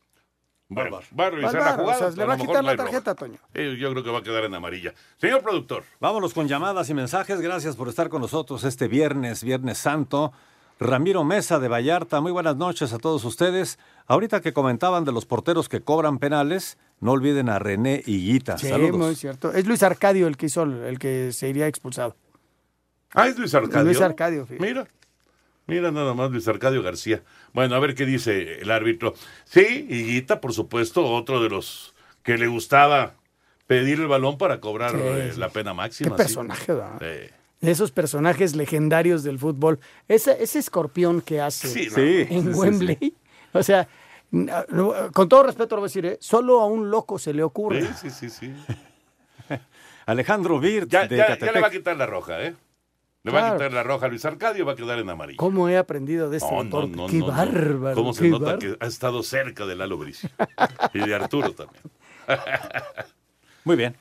[0.72, 2.07] Bueno, va a revisar la jugada.
[2.07, 3.39] o sea, le va a quitar la tarjeta, Toño.
[3.55, 4.93] Eh, yo creo que va a quedar en amarilla.
[5.17, 5.84] Señor productor.
[5.99, 7.41] Vámonos con llamadas y mensajes.
[7.41, 10.32] Gracias por estar con nosotros este viernes, Viernes Santo.
[10.80, 13.80] Ramiro Mesa de Vallarta, muy buenas noches a todos ustedes.
[14.07, 18.57] Ahorita que comentaban de los porteros que cobran penales, no olviden a René Higuita.
[18.57, 18.97] Sí, Saludos.
[18.97, 19.51] muy cierto.
[19.51, 22.15] Es Luis Arcadio el que hizo el, el que se iría expulsado.
[23.13, 23.86] Ah, es Luis Arcadio.
[23.86, 24.65] Luis Arcadio, fíjate.
[24.67, 24.88] Mira.
[25.70, 27.24] Mira nada más Luis Arcadio García.
[27.53, 29.13] Bueno, a ver qué dice el árbitro.
[29.45, 31.93] Sí, Higuita, por supuesto, otro de los
[32.24, 33.13] que le gustaba
[33.67, 35.39] pedir el balón para cobrar Sí, eh, sí.
[35.39, 36.09] la pena máxima.
[36.15, 36.28] Qué sí.
[36.28, 36.99] personaje, ¿verdad?
[36.99, 37.30] Sí.
[37.61, 39.80] Esos personajes legendarios del fútbol.
[40.07, 41.95] Ese, ese escorpión que hace Sí, no.
[41.95, 43.13] Sí, en sí, sí, Wembley.
[43.53, 43.88] O sea,
[44.32, 46.17] no, con todo respeto lo voy a decir, ¿eh?
[46.22, 47.82] solo a un loco se le ocurre.
[47.95, 48.53] Sí, sí, sí, sí.
[50.05, 52.55] Alejandro Virt Ya, de ya- ya le va a quitar la roja, ¿eh?
[53.24, 55.38] Le va a quitar la roja a Luis Arcadio, va a quedar en amarillo.
[55.38, 56.95] ¿Cómo he aprendido de este No, no, deporte?
[56.95, 57.95] no, qué bárbaro.
[57.95, 58.59] ¿Cómo se nota bárbaro.
[58.78, 60.30] que ha estado cerca de Lalo Bricio?
[60.93, 61.84] y de Arturo también.
[63.65, 63.95] Muy bien.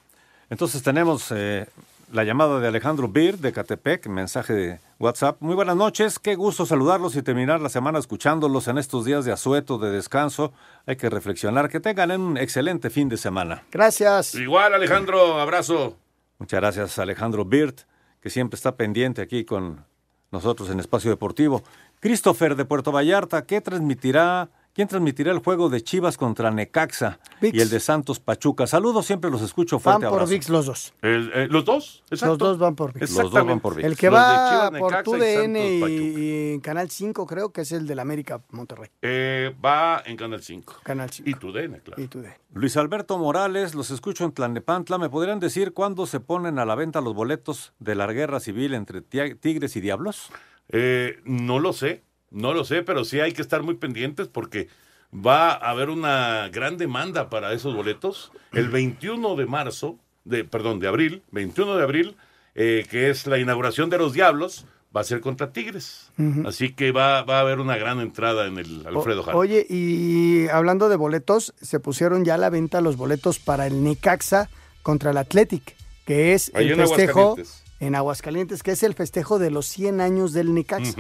[0.51, 1.66] Entonces tenemos eh,
[2.12, 5.37] la llamada de Alejandro Bir de Catepec, mensaje de WhatsApp.
[5.41, 9.33] Muy buenas noches, qué gusto saludarlos y terminar la semana escuchándolos en estos días de
[9.33, 10.53] asueto, de descanso.
[10.87, 13.62] Hay que reflexionar, que tengan un excelente fin de semana.
[13.73, 14.35] Gracias.
[14.37, 15.97] Igual, Alejandro, abrazo.
[16.39, 17.81] Muchas gracias Alejandro Birt,
[18.21, 19.85] que siempre está pendiente aquí con
[20.31, 21.62] nosotros en Espacio Deportivo.
[22.01, 24.51] Christopher de Puerto Vallarta, ¿qué transmitirá?
[24.79, 27.53] ¿Quién transmitirá el juego de Chivas contra Necaxa ViX.
[27.59, 28.64] y el de Santos Pachuca?
[28.68, 29.79] Saludos, siempre los escucho.
[29.79, 30.31] Van Fuerte por abrazo.
[30.31, 30.95] VIX los dos.
[31.03, 32.05] El- eh, ¿Los dos?
[32.12, 32.29] Exacto.
[32.29, 33.11] Los dos van por VIX.
[33.11, 33.85] Los dos van por ViX.
[33.89, 37.72] El que Los va Chivas, por TUDN y, y en Canal 5 creo que es
[37.72, 38.89] el del América Monterrey.
[39.03, 40.76] Eh, va en Canal 5.
[40.85, 41.29] Canal 5.
[41.29, 42.01] Y tu DN, claro.
[42.01, 42.33] Y TUDN.
[42.55, 44.97] Luis Alberto Morales, los escucho en Tlanepantla.
[44.99, 48.74] ¿Me podrían decir cuándo se ponen a la venta los boletos de la guerra civil
[48.74, 50.31] entre Tigres y Diablos?
[50.68, 54.68] Eh, no lo sé, no lo sé, pero sí hay que estar muy pendientes porque
[55.14, 58.31] va a haber una gran demanda para esos boletos.
[58.53, 62.16] El 21 de marzo, de, perdón, de abril, 21 de abril,
[62.55, 66.11] eh, que es la inauguración de los Diablos, va a ser contra Tigres.
[66.47, 69.37] Así que va, va a haber una gran entrada en el Alfredo Jara.
[69.37, 73.83] Oye, y hablando de boletos, se pusieron ya a la venta los boletos para el
[73.85, 74.49] Necaxa
[74.83, 75.76] contra el Athletic,
[76.07, 77.64] que es Ahí el en festejo Aguascalientes.
[77.81, 80.99] en Aguascalientes, que es el festejo de los 100 años del Necaxa.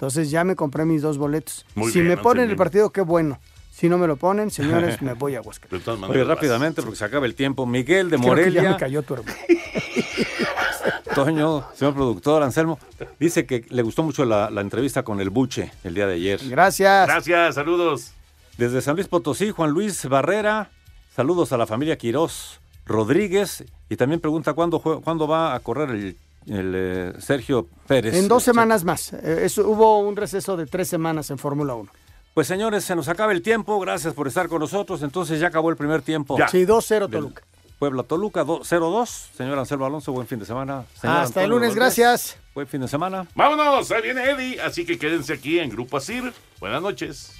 [0.00, 1.66] Entonces ya me compré mis dos boletos.
[1.74, 3.38] Muy si bien, me ponen el partido, qué bueno.
[3.70, 7.26] Si no me lo ponen, señores, me voy a todas Oye, rápidamente, porque se acaba
[7.26, 7.66] el tiempo.
[7.66, 8.70] Miguel de Creo que ya Morelia.
[8.70, 9.36] me cayó tu hermano.
[11.14, 12.78] Toño, señor productor, Anselmo,
[13.18, 16.40] dice que le gustó mucho la, la entrevista con el Buche el día de ayer.
[16.48, 17.06] Gracias.
[17.06, 18.12] Gracias, saludos.
[18.56, 20.70] Desde San Luis Potosí, Juan Luis Barrera,
[21.14, 26.16] saludos a la familia Quirós Rodríguez y también pregunta cuándo, cuándo va a correr el,
[26.46, 28.14] el eh, Sergio Pérez.
[28.14, 29.12] En dos semanas más.
[29.12, 31.90] Eh, hubo un receso de tres semanas en Fórmula 1.
[32.34, 33.78] Pues señores, se nos acaba el tiempo.
[33.80, 35.02] Gracias por estar con nosotros.
[35.02, 36.36] Entonces ya acabó el primer tiempo.
[36.50, 37.42] Sí, 2-0 Toluca.
[37.78, 39.06] Puebla Toluca 0-2.
[39.34, 40.84] Señor Anselmo Alonso, buen fin de semana.
[41.02, 42.36] Hasta el lunes, gracias.
[42.54, 43.26] Buen fin de semana.
[43.34, 44.60] Vámonos, ahí viene Eddie.
[44.60, 46.32] Así que quédense aquí en Grupo Asir.
[46.60, 47.32] Buenas noches.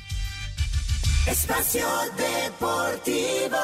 [1.26, 1.86] Espacio
[2.16, 3.58] Deportivo.